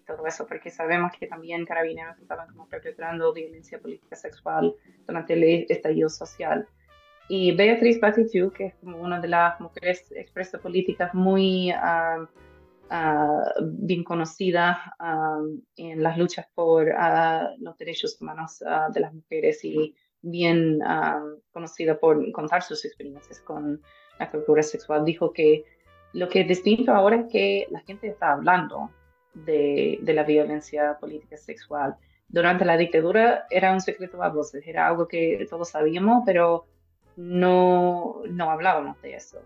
todo 0.07 0.27
eso, 0.27 0.47
porque 0.47 0.71
sabemos 0.71 1.13
que 1.19 1.27
también 1.27 1.65
carabineros 1.65 2.19
estaban 2.19 2.49
como 2.49 2.69
perpetrando 2.69 3.33
violencia 3.33 3.79
política 3.79 4.17
sexual 4.17 4.75
durante 5.07 5.35
el 5.35 5.67
estallido 5.69 6.09
social. 6.09 6.67
Y 7.29 7.55
Beatriz 7.57 8.01
Batitu, 8.01 8.53
que 8.53 8.67
es 8.67 8.75
como 8.77 8.99
una 8.99 9.21
de 9.21 9.29
las 9.29 9.61
mujeres 9.61 10.11
expresas 10.13 10.61
políticas 10.61 11.13
muy 11.13 11.73
uh, 11.73 12.27
bien 13.63 14.05
conocidas 14.05 14.79
en 15.77 16.03
las 16.03 16.17
luchas 16.17 16.47
por 16.55 16.87
los 17.59 17.77
derechos 17.79 18.17
humanos 18.21 18.63
de 18.93 19.01
las 19.01 19.13
mujeres 19.13 19.65
y 19.65 19.95
bien 20.23 20.79
conocida 21.53 21.99
por 21.99 22.31
contar 22.31 22.63
sus 22.63 22.85
experiencias 22.85 23.41
con 23.41 23.83
la 24.21 24.31
cultura 24.31 24.63
sexual, 24.63 25.05
dijo 25.05 25.33
que 25.33 25.65
lo 26.13 26.29
que 26.29 26.43
es 26.43 26.49
distinto 26.49 26.93
ahora 26.93 27.17
es 27.17 27.27
que 27.31 27.67
la 27.71 27.81
gente 27.81 28.07
está 28.09 28.33
hablando 28.33 28.91
de, 29.45 30.01
la 30.03 30.25
violencia 30.25 30.97
política 30.99 31.37
sexual. 31.37 31.97
Durante 32.29 32.65
la 32.65 32.77
dictadura 32.77 33.47
era 33.51 33.73
un 33.73 33.81
secreto 33.81 34.23
a 34.23 34.31
voces, 34.31 34.67
era 34.67 34.87
algo 34.87 35.07
que 35.07 35.47
todos 35.49 35.71
sabíamos, 35.71 36.23
pero 36.27 36.67
no, 37.17 38.23
no 38.29 38.51
hablábamos 38.51 39.01
de 39.03 39.15
eso. 39.15 39.43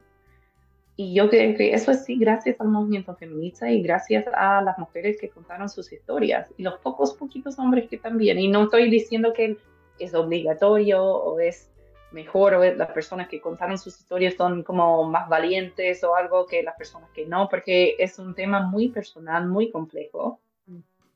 Y 0.97 1.15
yo 1.15 1.31
creo 1.31 1.57
que 1.57 1.73
eso 1.73 1.93
es 1.93 2.05
sí 2.05 2.19
gracias 2.19 2.61
al 2.61 2.69
movimiento 2.69 3.15
feminista 3.15 3.71
y 3.71 3.83
gracias 3.83 4.27
a 4.35 4.61
las 4.61 4.79
mujeres 4.79 5.17
que 5.19 5.31
contaron 5.31 5.69
sus 5.69 5.91
historias 5.93 6.49
y 6.59 6.63
los 6.63 6.79
pocos, 6.81 7.15
poquitos 7.15 7.59
hombres 7.59 7.89
que 7.89 7.97
también. 7.97 8.39
Y 8.39 8.49
no 8.49 8.65
estoy 8.65 8.91
diciendo 8.91 9.33
que 9.33 9.57
es 9.99 10.15
obligatorio 10.15 11.03
o 11.03 11.41
es 11.41 11.70
mejor 12.13 12.55
o 12.55 12.65
las 12.65 12.91
personas 12.91 13.29
que 13.29 13.41
contaron 13.41 13.79
sus 13.79 13.99
historias 13.99 14.35
son 14.35 14.63
como 14.63 15.05
más 15.05 15.29
valientes 15.29 16.03
o 16.05 16.17
algo 16.17 16.47
que 16.47 16.63
las 16.63 16.77
personas 16.77 17.11
que 17.11 17.27
no, 17.27 17.49
porque 17.49 17.97
es 17.99 18.19
un 18.19 18.35
tema 18.35 18.61
muy 18.61 18.89
personal, 18.89 19.47
muy 19.47 19.71
complejo, 19.71 20.41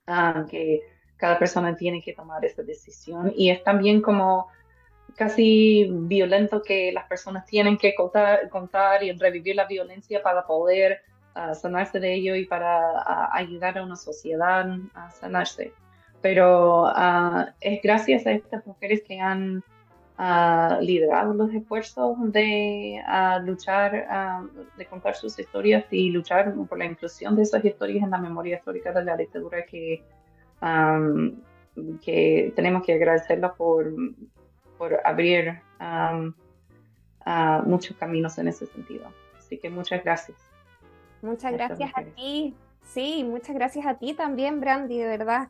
ah, 0.06 0.44
que 0.48 0.82
cada 1.16 1.38
persona 1.38 1.74
tiene 1.76 2.02
que 2.02 2.12
tomar 2.12 2.44
esa 2.44 2.62
decisión 2.62 3.32
y 3.36 3.50
es 3.50 3.62
también 3.64 4.02
como 4.02 4.48
casi 5.16 5.88
violento 5.90 6.62
que 6.62 6.92
las 6.92 7.06
personas 7.06 7.44
tienen 7.46 7.76
que 7.76 7.94
contar, 7.94 8.48
contar 8.48 9.02
y 9.02 9.12
revivir 9.12 9.56
la 9.56 9.66
violencia 9.66 10.22
para 10.22 10.46
poder 10.46 11.02
ah, 11.34 11.54
sanarse 11.54 11.98
de 11.98 12.14
ello 12.14 12.36
y 12.36 12.46
para 12.46 13.00
ah, 13.00 13.30
ayudar 13.32 13.78
a 13.78 13.84
una 13.84 13.96
sociedad 13.96 14.66
a 14.94 15.10
sanarse. 15.10 15.72
Pero 16.20 16.90
es 17.60 17.82
gracias 17.82 18.26
a 18.26 18.32
estas 18.32 18.66
mujeres 18.66 19.02
que 19.06 19.20
han 19.20 19.62
a 20.16 20.78
liderar 20.80 21.26
los 21.26 21.52
esfuerzos 21.52 22.16
de 22.32 23.02
luchar, 23.42 24.48
de 24.76 24.86
contar 24.86 25.16
sus 25.16 25.38
historias 25.38 25.84
y 25.90 26.10
luchar 26.10 26.54
por 26.68 26.78
la 26.78 26.84
inclusión 26.84 27.34
de 27.34 27.42
esas 27.42 27.64
historias 27.64 28.04
en 28.04 28.10
la 28.10 28.18
memoria 28.18 28.56
histórica 28.56 28.92
de 28.92 29.04
la 29.04 29.16
dictadura 29.16 29.64
que, 29.64 30.04
que 32.00 32.52
tenemos 32.54 32.84
que 32.84 32.94
agradecerla 32.94 33.54
por, 33.54 33.92
por 34.78 35.00
abrir 35.04 35.60
muchos 37.64 37.96
caminos 37.96 38.38
en 38.38 38.48
ese 38.48 38.66
sentido. 38.66 39.06
Así 39.36 39.58
que 39.58 39.68
muchas 39.68 40.04
gracias. 40.04 40.38
Muchas 41.22 41.52
gracias 41.52 41.90
a 41.94 42.02
ti. 42.02 42.54
Sí, 42.82 43.24
muchas 43.24 43.54
gracias 43.54 43.86
a 43.86 43.94
ti 43.94 44.14
también, 44.14 44.60
Brandy, 44.60 44.98
de 44.98 45.06
verdad 45.06 45.48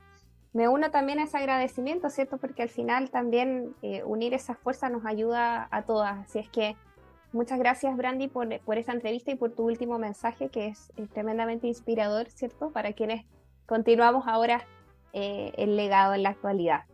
me 0.54 0.68
uno 0.68 0.90
también 0.92 1.18
a 1.18 1.24
ese 1.24 1.36
agradecimiento, 1.36 2.08
¿cierto? 2.08 2.38
Porque 2.38 2.62
al 2.62 2.68
final 2.68 3.10
también 3.10 3.74
eh, 3.82 4.04
unir 4.04 4.34
esas 4.34 4.56
fuerzas 4.56 4.90
nos 4.90 5.04
ayuda 5.04 5.66
a 5.70 5.82
todas. 5.82 6.20
Así 6.20 6.38
es 6.38 6.48
que 6.48 6.76
muchas 7.32 7.58
gracias, 7.58 7.96
Brandy, 7.96 8.28
por, 8.28 8.60
por 8.60 8.78
esta 8.78 8.92
entrevista 8.92 9.32
y 9.32 9.34
por 9.34 9.50
tu 9.50 9.64
último 9.64 9.98
mensaje, 9.98 10.50
que 10.50 10.68
es, 10.68 10.92
tremendamente 11.12 11.66
inspirador, 11.66 12.30
¿cierto? 12.30 12.70
Para 12.70 12.92
quienes 12.92 13.26
continuamos 13.66 14.28
ahora 14.28 14.64
eh, 15.12 15.52
el 15.56 15.76
legado 15.76 16.14
en 16.14 16.22
la 16.22 16.30
actualidad. 16.30 16.84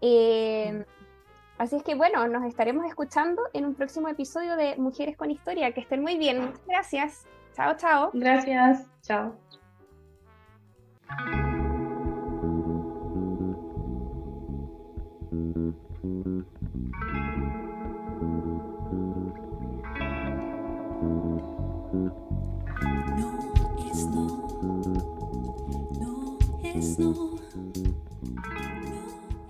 Eh, 0.00 0.84
así 1.58 1.74
es 1.74 1.82
que 1.82 1.96
bueno, 1.96 2.28
nos 2.28 2.44
estaremos 2.44 2.86
escuchando 2.86 3.42
en 3.52 3.66
un 3.66 3.74
próximo 3.74 4.06
episodio 4.06 4.54
de 4.54 4.76
Mujeres 4.76 5.16
con 5.16 5.32
Historia. 5.32 5.72
Que 5.72 5.80
estén 5.80 6.02
muy 6.02 6.18
bien. 6.18 6.40
Muchas 6.40 6.64
gracias. 6.68 7.26
Chao, 7.52 7.76
chao. 7.76 8.10
Gracias. 8.14 8.86
Chao. 9.02 9.34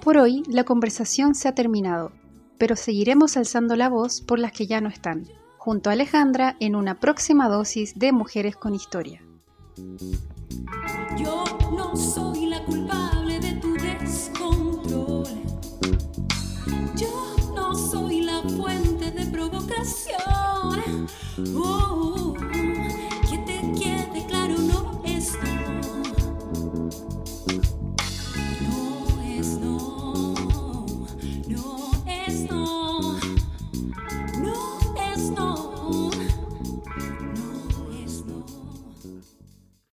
Por 0.02 0.18
hoy 0.18 0.42
la 0.48 0.64
conversación 0.64 1.34
se 1.34 1.48
ha 1.48 1.54
terminado, 1.54 2.12
pero 2.58 2.76
seguiremos 2.76 3.36
alzando 3.36 3.76
la 3.76 3.88
voz 3.88 4.20
por 4.20 4.38
las 4.38 4.52
que 4.52 4.66
ya 4.66 4.80
no 4.80 4.88
están, 4.88 5.26
junto 5.58 5.90
a 5.90 5.94
Alejandra 5.94 6.56
en 6.60 6.76
una 6.76 7.00
próxima 7.00 7.48
dosis 7.48 7.98
de 7.98 8.12
Mujeres 8.12 8.56
con 8.56 8.74
Historia. 8.74 9.22
Yo 11.16 11.44
no 11.72 11.96
soy 11.96 12.25